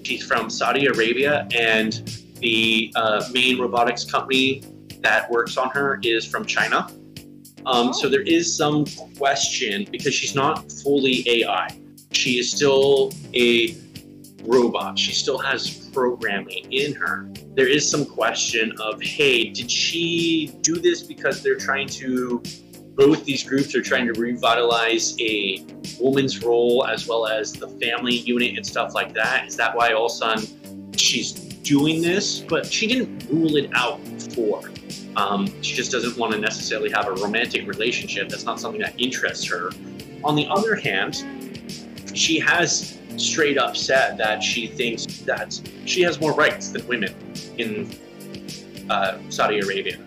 She's 0.02 0.24
from 0.24 0.50
Saudi 0.50 0.86
Arabia, 0.86 1.46
and 1.54 1.92
the 2.40 2.92
uh, 2.96 3.24
main 3.32 3.58
robotics 3.58 4.04
company 4.04 4.62
that 5.00 5.30
works 5.30 5.56
on 5.56 5.70
her 5.70 6.00
is 6.02 6.26
from 6.26 6.44
China. 6.44 6.88
Um, 7.66 7.92
So 7.92 8.08
there 8.08 8.22
is 8.22 8.56
some 8.56 8.84
question 9.18 9.86
because 9.90 10.14
she's 10.14 10.34
not 10.34 10.70
fully 10.70 11.28
AI. 11.28 11.68
She 12.12 12.38
is 12.38 12.50
still 12.50 13.12
a 13.34 13.74
robot. 14.46 14.98
She 14.98 15.12
still 15.12 15.38
has 15.38 15.88
programming 15.92 16.72
in 16.72 16.94
her. 16.94 17.28
There 17.54 17.68
is 17.68 17.88
some 17.88 18.04
question 18.04 18.72
of, 18.80 19.00
hey, 19.02 19.50
did 19.50 19.70
she 19.70 20.56
do 20.60 20.76
this 20.78 21.02
because 21.02 21.42
they're 21.42 21.58
trying 21.58 21.88
to? 21.88 22.42
Both 22.94 23.24
these 23.26 23.44
groups 23.44 23.74
are 23.74 23.82
trying 23.82 24.12
to 24.12 24.18
revitalize 24.18 25.16
a 25.20 25.62
woman's 26.00 26.42
role 26.42 26.86
as 26.86 27.06
well 27.06 27.26
as 27.26 27.52
the 27.52 27.68
family 27.68 28.14
unit 28.14 28.56
and 28.56 28.66
stuff 28.66 28.94
like 28.94 29.12
that. 29.12 29.46
Is 29.46 29.56
that 29.56 29.76
why 29.76 29.92
all 29.92 30.06
of 30.06 30.12
a 30.12 30.14
sudden 30.14 30.92
she's 30.96 31.32
doing 31.32 32.00
this? 32.00 32.40
But 32.40 32.64
she 32.64 32.86
didn't 32.86 33.26
rule 33.30 33.56
it 33.56 33.70
out 33.74 34.02
before. 34.04 34.70
Um, 35.16 35.46
she 35.62 35.74
just 35.74 35.92
doesn't 35.92 36.16
want 36.16 36.32
to 36.32 36.38
necessarily 36.38 36.90
have 36.90 37.06
a 37.06 37.12
romantic 37.12 37.66
relationship. 37.66 38.30
That's 38.30 38.44
not 38.44 38.60
something 38.60 38.80
that 38.80 38.98
interests 38.98 39.44
her. 39.46 39.70
On 40.24 40.34
the 40.34 40.46
other 40.46 40.74
hand, 40.74 41.24
she 42.14 42.38
has 42.38 42.95
straight 43.16 43.58
up 43.58 43.76
said 43.76 44.18
that 44.18 44.42
she 44.42 44.66
thinks 44.66 45.06
that 45.20 45.58
she 45.84 46.02
has 46.02 46.20
more 46.20 46.32
rights 46.32 46.70
than 46.70 46.86
women 46.86 47.14
in 47.58 47.90
uh, 48.90 49.18
Saudi 49.28 49.60
Arabia 49.60 49.98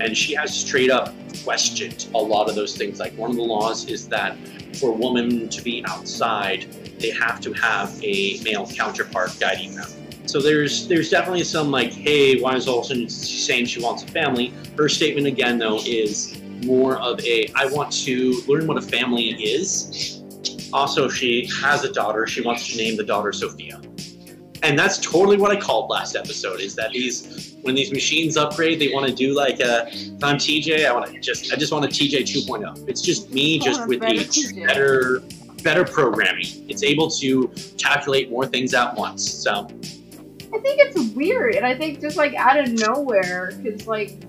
and 0.00 0.16
she 0.16 0.34
has 0.34 0.54
straight 0.54 0.90
up 0.90 1.14
questioned 1.44 2.08
a 2.14 2.18
lot 2.18 2.48
of 2.48 2.54
those 2.54 2.76
things. 2.76 3.00
Like 3.00 3.16
one 3.16 3.30
of 3.30 3.36
the 3.36 3.42
laws 3.42 3.88
is 3.88 4.08
that 4.08 4.36
for 4.76 4.92
women 4.92 5.48
to 5.48 5.62
be 5.62 5.84
outside, 5.86 6.70
they 6.98 7.10
have 7.10 7.40
to 7.40 7.52
have 7.54 7.98
a 8.02 8.40
male 8.44 8.66
counterpart 8.66 9.36
guiding 9.40 9.74
them. 9.74 9.88
So 10.26 10.40
there's 10.40 10.86
there's 10.86 11.10
definitely 11.10 11.44
some 11.44 11.70
like, 11.70 11.92
hey, 11.92 12.40
why 12.40 12.54
is 12.54 12.68
all 12.68 12.78
of 12.78 12.84
a 12.84 12.88
sudden 12.88 13.08
saying 13.08 13.66
she 13.66 13.82
wants 13.82 14.04
a 14.04 14.06
family? 14.06 14.52
Her 14.76 14.88
statement 14.88 15.26
again 15.26 15.58
though 15.58 15.80
is 15.84 16.40
more 16.64 16.96
of 16.98 17.20
a 17.24 17.50
I 17.54 17.66
want 17.66 17.92
to 18.04 18.42
learn 18.46 18.66
what 18.66 18.78
a 18.78 18.82
family 18.82 19.30
is. 19.30 20.21
Also, 20.72 21.08
she 21.08 21.46
has 21.60 21.84
a 21.84 21.92
daughter. 21.92 22.26
She 22.26 22.40
wants 22.40 22.68
to 22.70 22.76
name 22.76 22.96
the 22.96 23.04
daughter 23.04 23.32
Sophia. 23.32 23.80
And 24.62 24.78
that's 24.78 24.98
totally 24.98 25.36
what 25.36 25.50
I 25.50 25.58
called 25.58 25.90
last 25.90 26.14
episode. 26.14 26.60
Is 26.60 26.76
that 26.76 26.92
these 26.92 27.56
when 27.62 27.74
these 27.74 27.92
machines 27.92 28.36
upgrade, 28.36 28.80
they 28.80 28.92
want 28.92 29.08
to 29.08 29.14
do 29.14 29.34
like 29.34 29.60
a 29.60 29.88
if 29.90 30.22
I'm 30.22 30.36
TJ, 30.36 30.86
I 30.86 30.92
want 30.92 31.12
to 31.12 31.18
just 31.20 31.52
I 31.52 31.56
just 31.56 31.72
want 31.72 31.84
a 31.84 31.88
TJ 31.88 32.22
2.0. 32.22 32.64
oh. 32.64 32.84
It's 32.86 33.02
just 33.02 33.32
me 33.32 33.58
Oh, 33.60 33.64
just 33.64 33.80
a 33.82 33.86
with 33.86 34.00
better 34.00 34.22
the 34.22 34.64
better 34.66 35.22
better 35.62 35.84
programming. 35.84 36.46
It's 36.68 36.82
able 36.82 37.10
to 37.10 37.52
calculate 37.76 38.30
more 38.30 38.46
things 38.46 38.72
at 38.74 38.94
once. 38.94 39.28
So 39.28 39.66
I 40.54 40.58
think 40.58 40.80
it's 40.80 41.14
weird, 41.14 41.54
and 41.54 41.64
I 41.66 41.76
think 41.76 42.00
just 42.00 42.16
like 42.16 42.34
out 42.34 42.58
of 42.58 42.72
nowhere, 42.72 43.52
because 43.60 43.86
like 43.86 44.22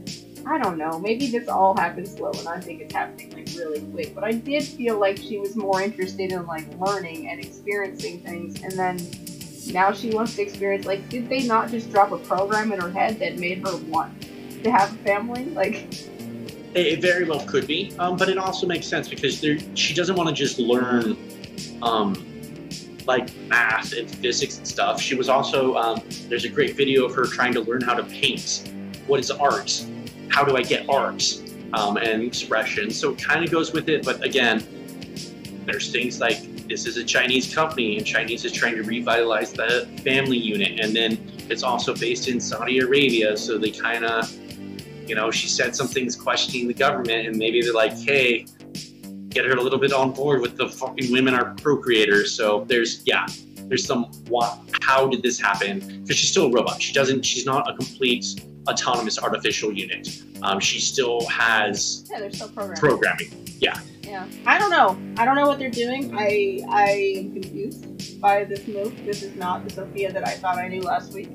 I 0.45 0.57
don't 0.57 0.77
know, 0.77 0.99
maybe 0.99 1.27
this 1.27 1.47
all 1.47 1.75
happened 1.75 2.07
slow, 2.07 2.31
and 2.31 2.47
I 2.47 2.59
think 2.59 2.81
it's 2.81 2.93
happening 2.93 3.31
like 3.31 3.49
really 3.57 3.81
quick. 3.91 4.13
But 4.13 4.23
I 4.23 4.33
did 4.33 4.63
feel 4.63 4.99
like 4.99 5.17
she 5.17 5.37
was 5.37 5.55
more 5.55 5.81
interested 5.81 6.31
in 6.31 6.45
like 6.45 6.65
learning 6.79 7.29
and 7.29 7.39
experiencing 7.39 8.19
things, 8.19 8.61
and 8.61 8.73
then 8.73 8.97
now 9.71 9.93
she 9.93 10.09
wants 10.09 10.35
to 10.35 10.41
experience. 10.41 10.85
Like, 10.85 11.07
did 11.09 11.29
they 11.29 11.43
not 11.43 11.69
just 11.69 11.91
drop 11.91 12.11
a 12.11 12.17
program 12.17 12.71
in 12.73 12.81
her 12.81 12.91
head 12.91 13.19
that 13.19 13.37
made 13.37 13.65
her 13.65 13.77
want 13.87 14.21
to 14.63 14.71
have 14.71 14.93
a 14.93 14.97
family? 14.97 15.45
Like, 15.45 15.87
it, 16.75 17.01
very 17.01 17.23
well 17.23 17.45
could 17.45 17.67
be, 17.67 17.93
um, 17.99 18.17
but 18.17 18.29
it 18.29 18.37
also 18.37 18.67
makes 18.67 18.87
sense 18.87 19.07
because 19.07 19.39
there, 19.39 19.57
she 19.75 19.93
doesn't 19.93 20.15
want 20.15 20.27
to 20.27 20.35
just 20.35 20.59
learn 20.59 21.15
um, 21.81 22.15
like 23.05 23.33
math 23.47 23.93
and 23.93 24.09
physics 24.09 24.57
and 24.57 24.67
stuff. 24.67 24.99
She 24.99 25.15
was 25.15 25.29
also 25.29 25.75
um, 25.75 26.01
there's 26.27 26.45
a 26.45 26.49
great 26.49 26.75
video 26.75 27.05
of 27.05 27.13
her 27.15 27.25
trying 27.25 27.53
to 27.53 27.61
learn 27.61 27.81
how 27.81 27.93
to 27.93 28.03
paint. 28.03 28.69
What 29.07 29.19
is 29.19 29.31
art? 29.31 29.85
How 30.33 30.43
do 30.43 30.57
I 30.57 30.63
get 30.63 30.89
art? 30.89 31.23
Um, 31.73 31.97
and 31.97 32.21
expression. 32.21 32.91
So 32.91 33.13
it 33.13 33.23
kind 33.23 33.43
of 33.43 33.49
goes 33.49 33.73
with 33.73 33.89
it, 33.89 34.05
but 34.05 34.23
again, 34.23 34.63
there's 35.65 35.91
things 35.91 36.19
like 36.19 36.67
this 36.67 36.85
is 36.85 36.97
a 36.97 37.03
Chinese 37.03 37.53
company 37.53 37.97
and 37.97 38.05
Chinese 38.05 38.45
is 38.45 38.51
trying 38.51 38.75
to 38.75 38.83
revitalize 38.83 39.53
the 39.53 39.87
family 40.03 40.37
unit, 40.37 40.79
and 40.79 40.95
then 40.95 41.17
it's 41.49 41.63
also 41.63 41.95
based 41.95 42.27
in 42.27 42.39
Saudi 42.39 42.77
Arabia, 42.77 43.35
so 43.35 43.57
they 43.57 43.71
kind 43.71 44.05
of 44.05 44.31
you 45.07 45.15
know, 45.15 45.31
she 45.31 45.47
said 45.47 45.75
some 45.75 45.87
things 45.87 46.15
questioning 46.15 46.67
the 46.67 46.73
government, 46.73 47.27
and 47.27 47.37
maybe 47.37 47.61
they're 47.61 47.73
like, 47.73 47.93
hey, 47.93 48.45
get 49.29 49.45
her 49.45 49.51
a 49.51 49.61
little 49.61 49.79
bit 49.79 49.91
on 49.91 50.11
board 50.11 50.41
with 50.41 50.57
the 50.57 50.69
fucking 50.69 51.11
women 51.11 51.33
are 51.33 51.53
procreators. 51.55 52.27
So 52.27 52.65
there's, 52.67 53.05
yeah, 53.05 53.27
there's 53.67 53.85
some, 53.85 54.05
what, 54.29 54.59
how 54.81 55.07
did 55.07 55.21
this 55.21 55.39
happen? 55.39 55.79
Because 56.01 56.17
she's 56.17 56.29
still 56.29 56.45
a 56.45 56.51
robot. 56.51 56.81
She 56.81 56.93
doesn't, 56.93 57.23
she's 57.23 57.45
not 57.45 57.69
a 57.69 57.75
complete 57.75 58.45
autonomous 58.67 59.19
artificial 59.19 59.71
unit. 59.71 60.21
Um, 60.41 60.59
she 60.59 60.79
still 60.79 61.25
has 61.27 62.05
yeah, 62.09 62.19
they're 62.19 62.31
still 62.31 62.49
programmed. 62.49 62.79
programming. 62.79 63.47
Yeah, 63.59 63.79
I 64.45 64.59
don't 64.59 64.69
know. 64.69 64.97
I 65.17 65.25
don't 65.25 65.35
know 65.35 65.47
what 65.47 65.57
they're 65.57 65.71
doing. 65.71 66.15
I 66.15 66.59
I 66.69 66.89
am 67.17 67.33
confused 67.33 68.21
by 68.21 68.43
this 68.43 68.67
move. 68.67 68.95
This 69.05 69.23
is 69.23 69.35
not 69.35 69.63
the 69.63 69.71
Sophia 69.71 70.11
that 70.11 70.27
I 70.27 70.31
thought 70.31 70.57
I 70.57 70.67
knew 70.67 70.81
last 70.81 71.13
week, 71.13 71.31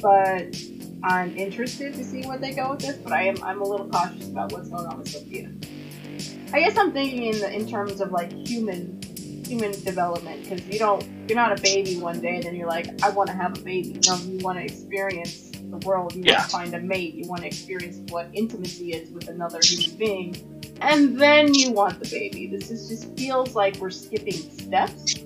but 0.00 0.56
I'm 1.02 1.36
interested 1.36 1.94
to 1.94 2.04
see 2.04 2.22
where 2.26 2.38
they 2.38 2.52
go 2.52 2.70
with 2.70 2.80
this. 2.80 2.96
But 2.98 3.12
I 3.12 3.24
am 3.24 3.42
I'm 3.42 3.60
a 3.62 3.64
little 3.64 3.88
cautious 3.88 4.28
about 4.28 4.52
what's 4.52 4.68
going 4.68 4.86
on 4.86 4.98
with 4.98 5.08
Sophia. 5.08 5.50
I 6.52 6.60
guess 6.60 6.78
I'm 6.78 6.92
thinking 6.92 7.34
in 7.34 7.40
the, 7.40 7.52
in 7.52 7.68
terms 7.68 8.00
of 8.00 8.12
like 8.12 8.32
human 8.46 9.00
human 9.44 9.72
development 9.72 10.42
because 10.42 10.64
you 10.66 10.78
don't 10.78 11.04
you're 11.28 11.36
not 11.36 11.58
a 11.58 11.60
baby 11.60 11.98
one 11.98 12.20
day 12.20 12.36
and 12.36 12.44
then 12.44 12.54
you're 12.54 12.68
like 12.68 12.86
I 13.02 13.10
want 13.10 13.28
to 13.30 13.34
have 13.34 13.58
a 13.58 13.60
baby. 13.60 13.98
No, 14.06 14.16
you 14.18 14.38
want 14.38 14.58
to 14.58 14.64
experience 14.64 15.50
the 15.78 15.86
world. 15.86 16.14
You 16.14 16.22
Yeah. 16.24 16.38
want 16.38 16.44
to 16.44 16.50
find 16.50 16.74
a 16.74 16.80
mate. 16.80 17.14
You 17.14 17.28
want 17.28 17.42
to 17.42 17.46
experience 17.46 17.98
what 18.10 18.28
intimacy 18.32 18.92
is 18.92 19.10
with 19.10 19.28
another 19.28 19.58
human 19.62 19.96
being 19.96 20.54
and 20.80 21.20
then 21.20 21.54
you 21.54 21.70
want 21.72 22.00
the 22.00 22.08
baby. 22.08 22.46
This 22.46 22.70
is 22.70 22.88
just 22.88 23.16
feels 23.16 23.54
like 23.54 23.76
we're 23.76 23.90
skipping 23.90 24.34
steps. 24.34 25.16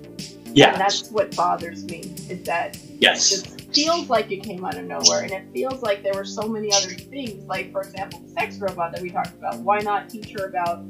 Yeah. 0.53 0.71
And 0.71 0.81
that's 0.81 1.09
what 1.11 1.35
bothers 1.35 1.85
me 1.85 1.99
is 2.29 2.43
that 2.43 2.75
it 2.75 2.81
yes. 2.99 3.29
just 3.29 3.73
feels 3.73 4.09
like 4.09 4.31
it 4.31 4.43
came 4.43 4.65
out 4.65 4.75
of 4.77 4.85
nowhere 4.85 5.21
and 5.21 5.31
it 5.31 5.43
feels 5.53 5.81
like 5.81 6.01
there 6.01 6.13
were 6.13 6.25
so 6.25 6.47
many 6.47 6.73
other 6.73 6.89
things, 6.89 7.45
like 7.45 7.71
for 7.71 7.81
example 7.81 8.19
the 8.19 8.29
sex 8.29 8.57
robot 8.57 8.91
that 8.93 9.01
we 9.01 9.09
talked 9.09 9.33
about. 9.33 9.59
Why 9.59 9.79
not 9.79 10.09
teach 10.09 10.31
her 10.37 10.45
about 10.45 10.83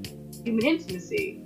human 0.44 0.66
intimacy? 0.66 1.44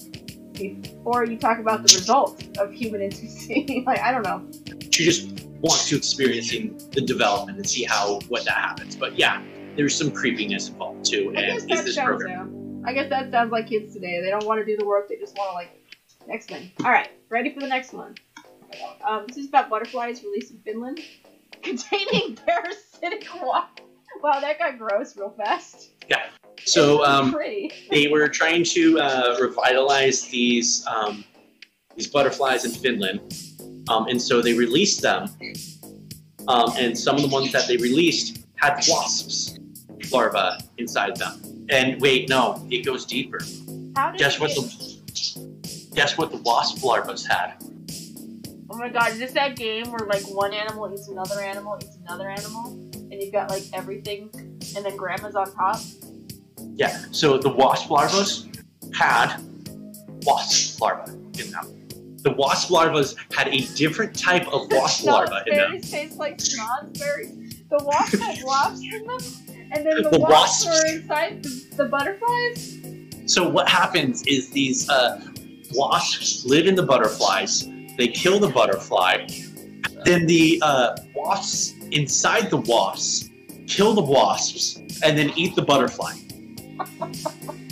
Before 0.54 1.26
you 1.26 1.38
talk 1.38 1.58
about 1.58 1.82
the 1.82 1.96
results 1.96 2.46
of 2.60 2.72
human 2.72 3.02
intimacy. 3.08 3.84
like 3.88 4.00
I 4.00 4.12
don't 4.12 4.24
know. 4.24 4.46
She 4.92 5.06
just 5.06 5.43
wants 5.64 5.88
to 5.88 5.96
experiencing 5.96 6.78
the 6.92 7.02
development 7.02 7.58
and 7.58 7.68
see 7.68 7.84
how, 7.84 8.20
what 8.28 8.44
that 8.44 8.58
happens. 8.58 8.96
But 8.98 9.18
yeah, 9.18 9.42
there's 9.78 9.96
some 9.96 10.12
creepiness 10.12 10.68
involved 10.68 11.06
too. 11.06 11.34
I 11.36 11.42
guess 11.42 11.62
And 11.62 11.72
that 11.72 11.80
is 11.80 11.86
this 11.86 11.96
sounds 11.96 12.08
program? 12.08 12.84
I 12.86 12.94
guess 12.94 13.10
that 13.10 13.32
sounds 13.32 13.52
like 13.52 13.70
kids 13.70 13.94
today. 13.94 14.22
They 14.22 14.30
don't 14.30 14.46
want 14.46 14.60
to 14.60 14.66
do 14.66 14.78
the 14.78 14.86
work, 14.86 15.08
they 15.08 15.16
just 15.16 15.38
want 15.38 15.52
to 15.52 15.56
like 15.56 15.70
next 16.28 16.50
thing. 16.50 16.70
Alright, 16.84 17.12
ready 17.30 17.54
for 17.54 17.62
the 17.62 17.68
next 17.68 17.94
one. 17.94 18.16
Um, 19.08 19.26
this 19.28 19.38
is 19.38 19.48
about 19.48 19.70
butterflies 19.70 20.22
released 20.24 20.52
in 20.52 20.60
Finland 20.60 21.00
containing 21.64 22.36
parasitic 22.36 23.26
wasp. 23.42 23.80
Wow, 24.22 24.42
that 24.42 24.60
got 24.60 24.78
gross 24.78 25.16
real 25.16 25.32
fast. 25.32 25.92
Yeah. 26.10 26.24
So 26.66 27.06
um, 27.06 27.36
they 27.90 28.08
were 28.08 28.28
trying 28.28 28.64
to 28.66 29.00
uh, 29.00 29.38
revitalize 29.40 30.24
these 30.28 30.86
um, 30.88 31.24
these 31.96 32.08
butterflies 32.08 32.66
in 32.66 32.72
Finland, 32.72 33.34
um, 33.88 34.08
and 34.08 34.22
so 34.22 34.42
they 34.42 34.54
released 34.54 35.02
them. 35.02 35.30
Um, 36.48 36.74
and 36.78 36.98
some 36.98 37.16
of 37.16 37.22
the 37.22 37.30
ones 37.30 37.52
that 37.52 37.68
they 37.68 37.78
released 37.78 38.46
had 38.56 38.84
wasps 38.88 39.58
larvae 40.12 40.64
inside 40.78 41.16
them. 41.18 41.42
And 41.70 42.00
wait, 42.02 42.30
no, 42.30 42.66
it 42.70 42.86
goes 42.86 43.06
deeper. 43.06 43.40
How 43.96 44.12
did 44.12 44.20
Guess 44.20 44.40
what 44.40 44.52
the 44.52 44.94
guess 45.94 46.18
what 46.18 46.32
the 46.32 46.38
wasp 46.38 46.84
larvas 46.84 47.28
had? 47.28 47.54
Oh 48.70 48.78
my 48.78 48.90
god, 48.90 49.12
is 49.12 49.20
this 49.20 49.34
that 49.34 49.56
game 49.56 49.92
where 49.92 50.08
like 50.08 50.24
one 50.24 50.54
animal 50.54 50.92
eats 50.92 51.08
another 51.08 51.40
animal, 51.40 51.78
eats 51.82 51.98
another 52.06 52.30
animal, 52.30 52.68
and 52.94 53.14
you've 53.14 53.32
got 53.32 53.50
like 53.50 53.64
everything, 53.74 54.30
and 54.76 54.86
then 54.86 54.98
grandma's 54.98 55.36
on 55.36 55.54
top? 55.54 55.80
Yeah. 56.76 57.04
So 57.12 57.38
the 57.38 57.50
wasp 57.50 57.90
larvas 57.90 58.48
had 58.94 59.38
wasp 60.24 60.82
larvae 60.82 61.12
in 61.40 61.52
them. 61.52 61.83
The 62.24 62.32
wasp 62.32 62.70
larvas 62.70 63.16
had 63.34 63.50
a 63.50 63.60
different 63.76 64.18
type 64.18 64.48
of 64.48 64.72
wasp 64.72 65.06
larva 65.06 65.44
in 65.48 65.58
them. 65.58 65.82
Taste 65.82 66.18
like 66.18 66.38
snozzberries. 66.38 67.68
The 67.70 67.84
wasps 67.84 68.20
had 68.20 68.40
wasps 68.46 68.82
in 68.84 69.06
them, 69.06 69.20
and 69.72 69.86
then 69.86 70.04
the, 70.04 70.10
The 70.10 70.20
wasps, 70.20 70.66
wasps- 70.66 70.84
were 70.84 70.96
inside 70.96 71.44
the, 71.44 71.66
the 71.78 71.86
butterflies. 71.86 72.78
So 73.26 73.48
what 73.50 73.68
happens 73.70 74.24
is 74.28 74.50
these 74.52 74.90
uh, 74.90 75.20
wasps 75.74 76.46
live 76.46 76.68
in 76.68 76.76
the 76.76 76.84
butterflies. 76.84 77.68
They 77.98 78.08
kill 78.08 78.40
the 78.40 78.50
butterfly. 78.50 79.28
Then 80.06 80.26
the 80.26 80.60
uh, 80.62 80.96
wasps 81.16 81.74
inside 81.92 82.50
the 82.50 82.58
wasps 82.58 83.30
kill 83.68 83.94
the 83.94 84.02
wasps 84.02 84.78
and 85.04 85.18
then 85.18 85.32
eat 85.36 85.56
the 85.56 85.62
butterfly. 85.62 86.14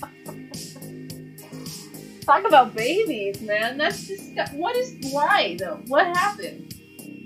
Talk 2.31 2.47
about 2.47 2.73
babies, 2.73 3.41
man. 3.41 3.77
That's 3.77 4.07
just 4.07 4.53
what 4.53 4.73
is 4.77 4.95
why 5.11 5.57
though? 5.59 5.81
What 5.87 6.15
happened? 6.15 6.73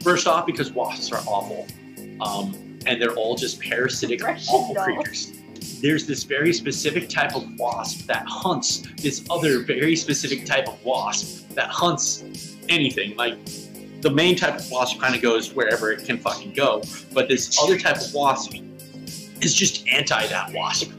First 0.01 0.25
off, 0.25 0.47
because 0.47 0.71
wasps 0.71 1.11
are 1.11 1.21
awful, 1.27 1.67
um, 2.21 2.79
and 2.87 2.99
they're 2.99 3.13
all 3.13 3.35
just 3.35 3.61
parasitic, 3.61 4.23
awful 4.27 4.73
dolls. 4.73 4.87
creatures. 4.87 5.31
There's 5.79 6.07
this 6.07 6.23
very 6.23 6.51
specific 6.53 7.07
type 7.07 7.35
of 7.35 7.47
wasp 7.59 8.07
that 8.07 8.25
hunts 8.25 8.87
this 8.99 9.23
other 9.29 9.59
very 9.59 9.95
specific 9.95 10.43
type 10.43 10.67
of 10.67 10.83
wasp 10.83 11.49
that 11.49 11.69
hunts 11.69 12.23
anything. 12.67 13.15
Like 13.15 13.37
the 14.01 14.09
main 14.09 14.35
type 14.35 14.55
of 14.55 14.71
wasp 14.71 14.99
kind 14.99 15.13
of 15.13 15.21
goes 15.21 15.53
wherever 15.53 15.91
it 15.91 16.03
can 16.03 16.17
fucking 16.17 16.53
go, 16.53 16.81
but 17.13 17.27
this 17.27 17.55
other 17.61 17.77
type 17.77 17.97
of 17.97 18.11
wasp 18.11 18.55
is 19.41 19.53
just 19.53 19.87
anti 19.87 20.25
that 20.25 20.51
wasp. 20.51 20.89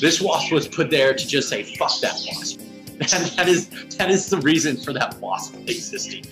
This 0.00 0.20
wasp 0.20 0.52
was 0.52 0.68
put 0.68 0.90
there 0.90 1.12
to 1.14 1.26
just 1.26 1.48
say 1.48 1.62
fuck 1.76 2.00
that 2.00 2.18
wasp. 2.26 2.60
And 3.00 3.26
that 3.36 3.48
is 3.48 3.68
that 3.96 4.10
is 4.10 4.28
the 4.28 4.38
reason 4.38 4.76
for 4.76 4.92
that 4.92 5.16
wasp 5.20 5.54
existing 5.68 6.24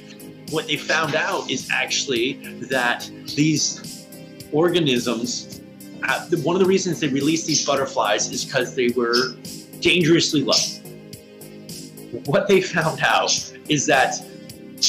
what 0.51 0.67
they 0.67 0.77
found 0.77 1.15
out 1.15 1.51
is 1.51 1.69
actually 1.71 2.35
that 2.69 3.11
these 3.35 4.07
organisms, 4.53 5.61
uh, 6.05 6.27
one 6.43 6.55
of 6.55 6.61
the 6.61 6.69
reasons 6.69 7.01
they 7.01 7.09
released 7.09 7.47
these 7.47 7.65
butterflies 7.65 8.31
is 8.31 8.45
because 8.45 8.75
they 8.75 8.89
were 8.89 9.35
dangerously 9.81 10.43
low. 10.43 10.55
What 12.27 12.49
they 12.49 12.61
found 12.61 13.01
out 13.03 13.33
is 13.69 13.87
that 13.87 14.15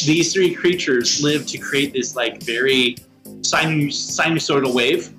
these 0.05 0.33
three 0.33 0.53
creatures 0.53 1.21
live 1.23 1.47
to 1.47 1.57
create 1.57 1.93
this 1.93 2.15
like 2.15 2.43
very 2.43 2.97
sinus- 3.41 4.17
sinusoidal 4.17 4.73
wave. 4.73 5.11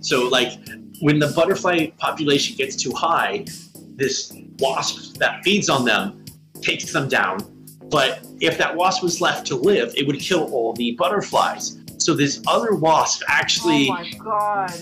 So 0.00 0.28
like 0.28 0.52
when 1.00 1.18
the 1.18 1.28
butterfly 1.28 1.86
population 1.98 2.56
gets 2.56 2.76
too 2.76 2.92
high, 2.92 3.44
this 3.96 4.32
wasp 4.58 5.16
that 5.18 5.42
feeds 5.42 5.68
on 5.68 5.84
them 5.84 6.24
takes 6.62 6.92
them 6.92 7.08
down 7.08 7.38
but 7.90 8.20
if 8.40 8.56
that 8.58 8.74
wasp 8.74 9.02
was 9.02 9.20
left 9.20 9.46
to 9.48 9.56
live, 9.56 9.92
it 9.96 10.06
would 10.06 10.20
kill 10.20 10.52
all 10.52 10.72
the 10.72 10.92
butterflies. 10.92 11.78
So 11.98 12.14
this 12.14 12.40
other 12.46 12.74
wasp 12.74 13.22
actually 13.28 13.88
oh 13.88 13.94
my 13.94 14.10
god. 14.18 14.72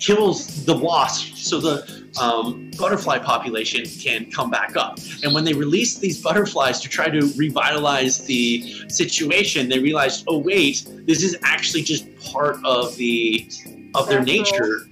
kills 0.00 0.64
the 0.64 0.76
wasp, 0.76 1.36
so 1.36 1.60
the 1.60 2.08
um, 2.20 2.70
butterfly 2.76 3.18
population 3.18 3.84
can 3.84 4.30
come 4.30 4.50
back 4.50 4.76
up. 4.76 4.98
And 5.22 5.32
when 5.32 5.44
they 5.44 5.54
released 5.54 6.00
these 6.00 6.20
butterflies 6.20 6.80
to 6.80 6.88
try 6.88 7.08
to 7.08 7.32
revitalize 7.36 8.26
the 8.26 8.88
situation, 8.88 9.68
they 9.68 9.78
realized, 9.78 10.24
oh 10.26 10.38
wait, 10.38 10.84
this 11.06 11.22
is 11.22 11.38
actually 11.42 11.82
just 11.82 12.06
part 12.18 12.62
of 12.64 12.96
the 12.96 13.48
of 13.94 14.08
their 14.08 14.18
That's 14.18 14.30
nature, 14.30 14.87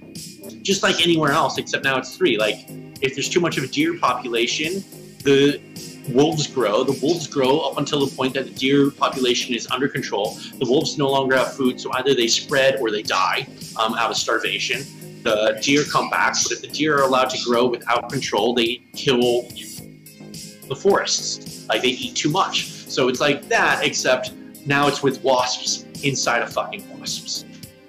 just 0.67 0.83
like 0.83 1.01
anywhere 1.01 1.31
else, 1.31 1.57
except 1.57 1.83
now 1.85 1.97
it's 1.97 2.15
three. 2.15 2.37
Like 2.37 2.65
if 3.01 3.15
there's 3.15 3.29
too 3.29 3.39
much 3.39 3.57
of 3.57 3.63
a 3.63 3.67
deer 3.67 3.97
population, 3.97 4.83
the 5.23 5.61
wolves 6.09 6.45
grow. 6.45 6.83
The 6.83 6.99
wolves 7.01 7.25
grow 7.25 7.59
up 7.61 7.77
until 7.77 8.05
the 8.05 8.13
point 8.15 8.33
that 8.33 8.45
the 8.45 8.53
deer 8.53 8.91
population 8.91 9.55
is 9.55 9.65
under 9.67 9.87
control. 9.87 10.37
The 10.59 10.65
wolves 10.65 10.97
no 10.97 11.09
longer 11.09 11.37
have 11.37 11.53
food, 11.53 11.79
so 11.79 11.91
either 11.93 12.13
they 12.13 12.27
spread 12.27 12.79
or 12.81 12.91
they 12.91 13.01
die 13.01 13.47
um, 13.79 13.93
out 13.95 14.11
of 14.11 14.17
starvation. 14.17 14.83
The 15.23 15.59
deer 15.63 15.83
come 15.85 16.09
back, 16.09 16.33
but 16.43 16.51
if 16.51 16.61
the 16.61 16.67
deer 16.67 16.97
are 16.97 17.03
allowed 17.03 17.29
to 17.31 17.43
grow 17.45 17.65
without 17.67 18.09
control, 18.09 18.53
they 18.53 18.81
kill 18.93 19.43
the 20.67 20.75
forests. 20.75 21.65
Like 21.69 21.81
they 21.81 21.89
eat 21.89 22.15
too 22.15 22.29
much. 22.29 22.67
So 22.67 23.07
it's 23.07 23.21
like 23.21 23.47
that, 23.47 23.85
except 23.85 24.33
now 24.65 24.87
it's 24.87 25.01
with 25.01 25.23
wasps 25.23 25.85
inside 26.03 26.41
of 26.41 26.51
fucking 26.51 26.83
wasps. 26.99 27.45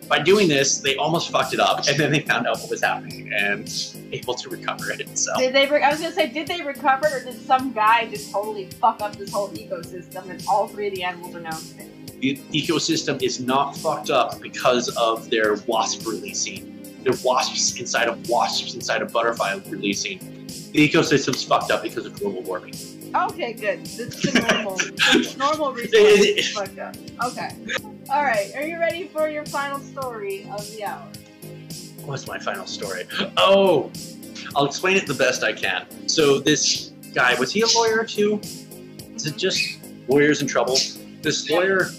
By 0.08 0.18
doing 0.20 0.48
this, 0.48 0.78
they 0.78 0.96
almost 0.96 1.30
fucked 1.30 1.52
it 1.52 1.60
up, 1.60 1.86
and 1.86 1.98
then 1.98 2.10
they 2.10 2.20
found 2.20 2.46
out 2.46 2.58
what 2.60 2.70
was 2.70 2.82
happening 2.82 3.30
and 3.32 3.70
able 4.12 4.34
to 4.34 4.48
recover 4.48 4.90
it. 4.90 5.18
So 5.18 5.32
Did 5.38 5.54
they? 5.54 5.66
Re- 5.66 5.82
I 5.82 5.90
was 5.90 6.00
gonna 6.00 6.12
say, 6.12 6.28
did 6.28 6.46
they 6.46 6.62
recover, 6.62 7.06
or 7.08 7.24
did 7.24 7.40
some 7.46 7.72
guy 7.72 8.06
just 8.06 8.32
totally 8.32 8.66
fuck 8.66 9.02
up 9.02 9.16
this 9.16 9.30
whole 9.30 9.48
ecosystem, 9.50 10.30
and 10.30 10.42
all 10.48 10.66
three 10.68 10.88
of 10.88 10.94
the 10.94 11.04
animals 11.04 11.34
are 11.34 11.40
now 11.40 11.50
extinct? 11.50 11.98
the 12.20 12.36
ecosystem 12.52 13.22
is 13.22 13.40
not 13.40 13.76
fucked 13.76 14.10
up 14.10 14.40
because 14.40 14.88
of 14.96 15.30
their 15.30 15.56
wasp 15.66 16.06
releasing. 16.06 16.74
Their 17.04 17.14
wasps 17.22 17.78
inside 17.78 18.08
of 18.08 18.28
wasps 18.28 18.74
inside 18.74 19.02
of 19.02 19.12
butterfly 19.12 19.60
releasing. 19.68 20.18
The 20.72 20.88
ecosystem's 20.88 21.44
fucked 21.44 21.70
up 21.70 21.82
because 21.82 22.06
of 22.06 22.14
global 22.18 22.42
warming. 22.42 22.74
Okay, 23.14 23.52
good. 23.52 23.84
This 23.84 23.98
is 23.98 24.22
the 24.22 24.40
normal, 24.52 24.76
the 24.76 25.36
normal 25.38 25.76
is 25.78 26.50
fucked 26.50 26.78
up. 26.78 26.96
Okay. 27.24 27.50
All 28.10 28.24
right. 28.24 28.50
Are 28.56 28.62
you 28.62 28.78
ready 28.78 29.06
for 29.08 29.28
your 29.28 29.44
final 29.44 29.78
story 29.80 30.48
of 30.50 30.66
the 30.74 30.84
hour? 30.84 31.06
What's 32.06 32.26
my 32.26 32.38
final 32.38 32.66
story? 32.66 33.04
Oh, 33.36 33.92
I'll 34.56 34.64
explain 34.64 34.96
it 34.96 35.06
the 35.06 35.12
best 35.12 35.42
I 35.44 35.52
can. 35.52 35.86
So 36.08 36.38
this 36.38 36.92
guy 37.12 37.38
was 37.38 37.52
he 37.52 37.60
a 37.60 37.66
lawyer 37.76 38.04
too? 38.04 38.40
Is 39.14 39.26
it 39.26 39.36
just 39.36 39.80
lawyers 40.08 40.40
in 40.40 40.48
trouble? 40.48 40.78
This 41.20 41.50
lawyer 41.50 41.90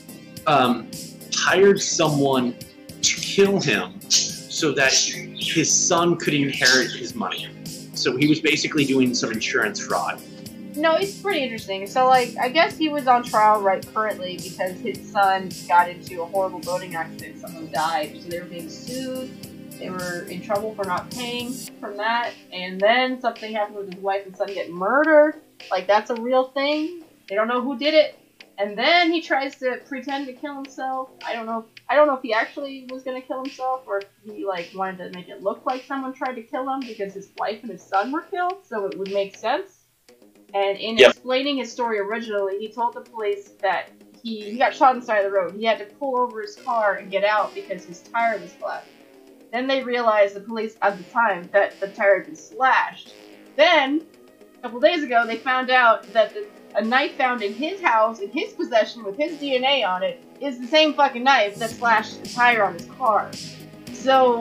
um, 0.48 0.89
hired 1.36 1.80
someone 1.80 2.56
to 3.04 3.15
kill 3.22 3.60
him 3.60 4.02
so 4.10 4.72
that 4.72 4.91
his 4.93 5.72
son 5.72 6.17
could 6.17 6.34
inherit 6.34 6.91
his 6.91 7.13
money. 7.13 7.48
So 7.93 8.17
he 8.17 8.28
was 8.28 8.39
basically 8.39 8.84
doing 8.84 9.13
some 9.13 9.32
insurance 9.32 9.80
fraud. 9.80 10.19
No, 10.80 10.96
it's 10.96 11.20
pretty 11.20 11.44
interesting. 11.44 11.88
So, 11.88 12.08
like, 12.08 12.38
I 12.39 12.48
guess 12.48 12.78
he 12.78 12.88
was 12.88 13.06
on 13.06 13.24
trial 13.24 13.62
right 13.62 13.86
currently 13.94 14.39
because 14.42 14.80
his 14.80 15.12
son 15.12 15.50
got 15.68 15.89
into 15.89 16.22
a 16.22 16.26
horrible 16.26 16.62
boating 16.62 16.96
accident. 16.96 17.38
Someone 17.42 17.70
died, 17.70 18.18
so 18.22 18.30
they 18.30 18.39
were 18.39 18.46
being 18.46 18.70
sued. 18.70 19.30
They 19.78 19.89
were 19.89 20.22
in 20.30 20.42
trouble 20.42 20.74
for 20.76 20.86
not 20.86 21.12
paying 21.12 21.52
from 21.82 21.98
that, 21.98 22.32
and 22.54 22.80
then 22.80 23.20
something 23.20 23.52
happened 23.52 23.76
with 23.76 23.94
his 23.94 24.02
wife 24.02 24.26
and 24.26 24.36
son 24.38 24.48
get 24.54 24.72
murdered. 24.72 25.42
Like, 25.70 25.86
that's 25.86 26.12
a 26.12 26.15
real 26.15 26.46
thing. 26.46 27.04
They 27.28 27.36
don't 27.36 27.50
know 27.50 27.62
who 27.62 27.78
did 27.78 27.94
it. 27.94 28.18
And 28.58 28.78
then 28.78 29.12
he 29.12 29.22
tries 29.22 29.56
to 29.58 29.82
pretend 29.86 30.28
to 30.28 30.34
kill 30.34 30.56
himself. 30.56 31.10
I 31.26 31.34
don't 31.34 31.46
know. 31.46 31.65
I 31.89 31.96
don't 31.96 32.08
know 32.08 32.15
if 32.15 32.22
he 32.22 32.34
actually 32.34 32.88
was 32.89 33.04
gonna 33.04 33.22
kill 33.22 33.44
himself 33.44 33.84
or 33.86 34.00
if 34.00 34.08
he 34.26 34.46
like 34.46 34.72
wanted 34.76 34.98
to 34.98 35.18
make 35.18 35.30
it 35.30 35.42
look 35.42 35.65
like 35.65 35.86
someone 35.86 36.13
tried 36.13 36.36
to 36.36 36.44
kill 36.44 36.70
him 36.70 36.82
because 36.82 37.13
his 37.13 37.32
wife 37.38 37.62
and 37.63 37.72
his 37.72 37.82
son 37.82 38.12
were 38.12 38.22
killed, 38.22 38.65
so 38.65 38.86
it 38.86 38.98
would 38.98 39.12
make 39.13 39.38
sense. 39.38 39.79
And 40.54 40.78
in 40.78 40.98
Yep. 40.98 41.12
explaining 41.12 41.58
his 41.58 41.72
story 41.72 42.00
originally, 42.00 42.58
he 42.60 42.70
told 42.70 42.96
the 42.96 43.02
police 43.02 43.50
that 43.62 43.90
he, 44.24 44.42
he 44.42 44.58
got 44.58 44.76
shot 44.76 44.94
on 44.94 45.00
the 45.00 45.06
side 45.06 45.26
of 45.26 45.32
the 45.32 45.38
road. 45.38 45.54
He 45.56 45.66
had 45.66 45.78
to 45.80 45.86
pull 45.86 46.18
over 46.18 46.42
his 46.42 46.56
car 46.56 46.96
and 46.96 47.12
get 47.12 47.24
out 47.24 47.54
because 47.54 47.86
his 47.86 48.02
tire 48.02 48.40
was 48.40 48.52
flat. 48.54 48.86
Then 49.52 49.68
they 49.68 49.84
realized, 49.84 50.36
the 50.36 50.42
police 50.42 50.76
at 50.82 50.98
the 50.98 51.04
time, 51.06 51.50
that 51.54 51.80
the 51.80 51.88
tire 51.88 52.18
had 52.18 52.26
been 52.28 52.36
slashed. 52.36 53.14
Then, 53.56 54.06
a 54.58 54.62
couple 54.62 54.80
days 54.80 55.04
ago, 55.04 55.26
they 55.26 55.38
found 55.38 55.70
out 55.70 56.12
that 56.14 56.34
the, 56.34 56.46
a 56.76 56.84
knife 56.84 57.16
found 57.16 57.42
in 57.42 57.54
his 57.54 57.82
house, 57.82 58.20
in 58.20 58.30
his 58.30 58.54
possession, 58.54 59.04
with 59.04 59.18
his 59.18 59.38
DNA 59.38 59.88
on 59.88 60.04
it, 60.04 60.22
is 60.40 60.60
the 60.60 60.68
same 60.68 60.94
fucking 60.94 61.24
knife 61.24 61.56
that 61.56 61.72
slashed 61.72 62.24
the 62.24 62.30
tire 62.30 62.64
on 62.64 62.74
his 62.74 62.86
car. 62.98 63.32
So, 63.94 64.40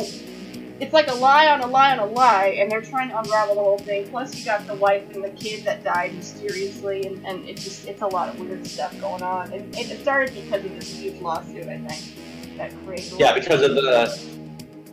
it's 0.80 0.92
like 0.92 1.08
a 1.08 1.14
lie 1.14 1.48
on 1.48 1.60
a 1.60 1.66
lie 1.66 1.92
on 1.92 1.98
a 1.98 2.06
lie, 2.06 2.56
and 2.58 2.70
they're 2.70 2.82
trying 2.82 3.08
to 3.08 3.18
unravel 3.18 3.54
the 3.54 3.60
whole 3.60 3.78
thing. 3.78 4.08
Plus, 4.08 4.34
you 4.36 4.44
got 4.44 4.66
the 4.66 4.74
wife 4.74 5.10
and 5.14 5.24
the 5.24 5.30
kid 5.30 5.64
that 5.64 5.82
died 5.82 6.14
mysteriously, 6.14 7.06
and, 7.06 7.24
and 7.26 7.48
it's 7.48 7.64
just 7.64 7.86
it's 7.86 8.02
a 8.02 8.06
lot 8.06 8.28
of 8.28 8.38
weird 8.38 8.66
stuff 8.66 8.98
going 9.00 9.22
on. 9.22 9.52
And, 9.52 9.64
and 9.76 9.90
it 9.90 10.00
started 10.00 10.34
because 10.34 10.64
of 10.64 10.74
this 10.74 10.94
huge 10.94 11.20
lawsuit, 11.20 11.68
I 11.68 11.78
think, 11.78 12.56
that 12.56 12.72
created. 12.84 13.18
Yeah, 13.18 13.34
because 13.34 13.62
of 13.62 13.74
the 13.74 14.38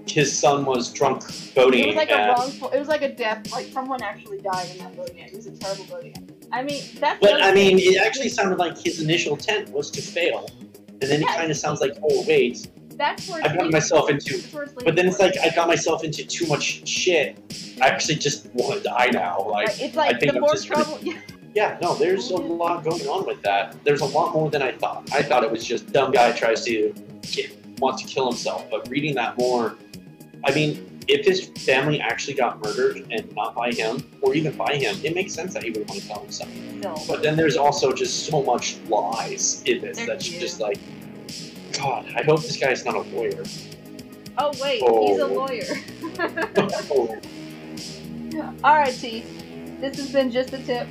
his 0.07 0.37
son 0.37 0.65
was 0.65 0.91
drunk 0.93 1.23
boating. 1.53 1.83
It 1.83 1.87
was 1.87 1.95
like 1.95 2.11
a 2.11 2.33
wrongful. 2.35 2.69
It 2.69 2.79
was 2.79 2.87
like 2.87 3.01
a 3.01 3.13
death. 3.13 3.51
Like 3.51 3.67
someone 3.67 4.01
actually 4.01 4.39
died 4.39 4.69
in 4.71 4.77
that 4.79 4.95
boating. 4.95 5.19
It 5.19 5.35
was 5.35 5.45
a 5.47 5.51
terrible 5.51 5.85
boating. 5.85 6.15
I 6.51 6.63
mean, 6.63 6.81
that's. 6.99 7.19
But 7.19 7.43
I 7.43 7.53
mean, 7.53 7.79
it 7.79 7.97
actually 7.97 8.29
sounded 8.29 8.57
like 8.57 8.77
his 8.77 9.01
initial 9.01 9.35
intent 9.35 9.69
was 9.69 9.91
to 9.91 10.01
fail, 10.01 10.49
and 10.89 11.01
then 11.01 11.21
it 11.21 11.27
kind 11.27 11.51
of 11.51 11.57
sounds 11.57 11.81
like, 11.81 11.93
oh 12.03 12.23
wait, 12.27 12.67
That's 12.97 13.27
where 13.29 13.41
I 13.43 13.55
got 13.55 13.71
myself 13.71 14.09
into. 14.09 14.37
That's 14.37 14.53
where 14.53 14.63
it's 14.63 14.73
But 14.73 14.95
then 14.95 15.07
it's 15.07 15.19
like 15.19 15.35
I 15.43 15.49
got 15.53 15.67
myself 15.67 16.03
into 16.03 16.25
too 16.25 16.45
much 16.47 16.87
shit. 16.87 17.37
I 17.81 17.87
actually 17.89 18.15
just 18.15 18.47
want 18.53 18.77
to 18.77 18.83
die 18.83 19.09
now. 19.11 19.45
Like, 19.49 19.79
it's 19.81 19.95
like 19.95 20.15
I 20.15 20.17
think 20.17 20.31
the 20.33 20.37
I'm 20.37 20.41
more 20.41 20.53
just 20.53 20.69
gonna- 20.69 21.21
Yeah, 21.55 21.77
no, 21.81 21.95
there's 21.95 22.31
a 22.31 22.35
lot 22.37 22.83
going 22.83 23.07
on 23.07 23.25
with 23.25 23.41
that. 23.43 23.75
There's 23.85 24.01
a 24.01 24.05
lot 24.05 24.33
more 24.33 24.49
than 24.49 24.61
I 24.61 24.73
thought. 24.73 25.09
I 25.13 25.21
thought 25.21 25.43
it 25.45 25.49
was 25.51 25.63
just 25.63 25.91
dumb 25.93 26.11
guy 26.11 26.33
tries 26.33 26.65
to 26.65 26.93
get, 27.21 27.55
wants 27.79 28.03
to 28.03 28.07
kill 28.09 28.27
himself. 28.29 28.69
But 28.69 28.89
reading 28.89 29.15
that 29.15 29.37
more, 29.37 29.77
I 30.43 30.53
mean, 30.53 30.99
if 31.07 31.25
his 31.25 31.45
family 31.65 32.01
actually 32.01 32.33
got 32.33 32.61
murdered 32.61 33.05
and 33.09 33.33
not 33.35 33.55
by 33.55 33.71
him, 33.71 34.03
or 34.21 34.35
even 34.35 34.57
by 34.57 34.75
him, 34.75 34.97
it 35.03 35.15
makes 35.15 35.33
sense 35.33 35.53
that 35.53 35.63
he 35.63 35.69
would 35.69 35.87
want 35.87 36.01
to 36.01 36.07
kill 36.07 36.19
himself. 36.19 36.49
still. 36.79 37.01
But 37.07 37.23
then 37.23 37.37
there's 37.37 37.55
also 37.55 37.93
just 37.93 38.25
so 38.25 38.43
much 38.43 38.75
lies 38.89 39.63
in 39.65 39.79
this 39.79 39.95
There 39.97 40.07
that's 40.07 40.27
is. 40.27 40.39
just 40.41 40.59
like, 40.59 40.77
God, 41.77 42.05
I 42.15 42.23
hope 42.23 42.41
this 42.41 42.57
guy's 42.57 42.85
not 42.85 42.95
a 42.95 43.01
lawyer. 43.01 43.43
Oh 44.37 44.51
wait, 44.61 44.81
Oh. 44.85 45.07
he's 45.07 45.19
a 45.19 45.27
lawyer. 45.27 45.63
Oh, 46.57 47.17
All 48.63 48.75
right, 48.75 48.93
T. 48.93 49.23
This 49.79 49.97
has 49.97 50.11
been 50.11 50.31
just 50.31 50.53
a 50.53 50.57
tip. 50.59 50.87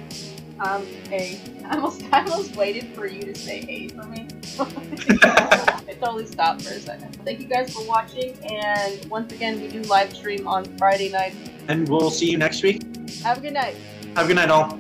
Um, 0.61 0.87
A. 1.11 1.39
I 1.67 1.77
almost, 1.77 2.05
I 2.13 2.21
almost 2.25 2.57
waited 2.57 2.95
for 2.95 3.07
you 3.07 3.21
to 3.23 3.35
say 3.35 3.65
A 3.69 3.89
for 3.89 4.05
me. 4.05 4.27
it 5.89 6.01
totally 6.01 6.27
stopped 6.27 6.63
for 6.63 6.75
a 6.75 6.81
second. 6.81 7.17
Thank 7.25 7.41
you 7.41 7.47
guys 7.47 7.73
for 7.75 7.85
watching, 7.87 8.37
and 8.45 9.05
once 9.11 9.33
again, 9.33 9.61
we 9.61 9.69
do 9.69 9.83
live 9.83 10.15
stream 10.15 10.47
on 10.47 10.65
Friday 10.79 11.11
night. 11.11 11.35
and 11.69 11.89
we'll 11.89 12.11
see 12.11 12.31
you 12.31 12.39
next 12.39 12.63
week. 12.63 12.83
Have 13.23 13.39
a 13.39 13.41
good 13.41 13.53
night. 13.55 13.77
Have 14.17 14.27
a 14.27 14.29
good 14.29 14.37
night, 14.37 14.51
all. 14.51 14.79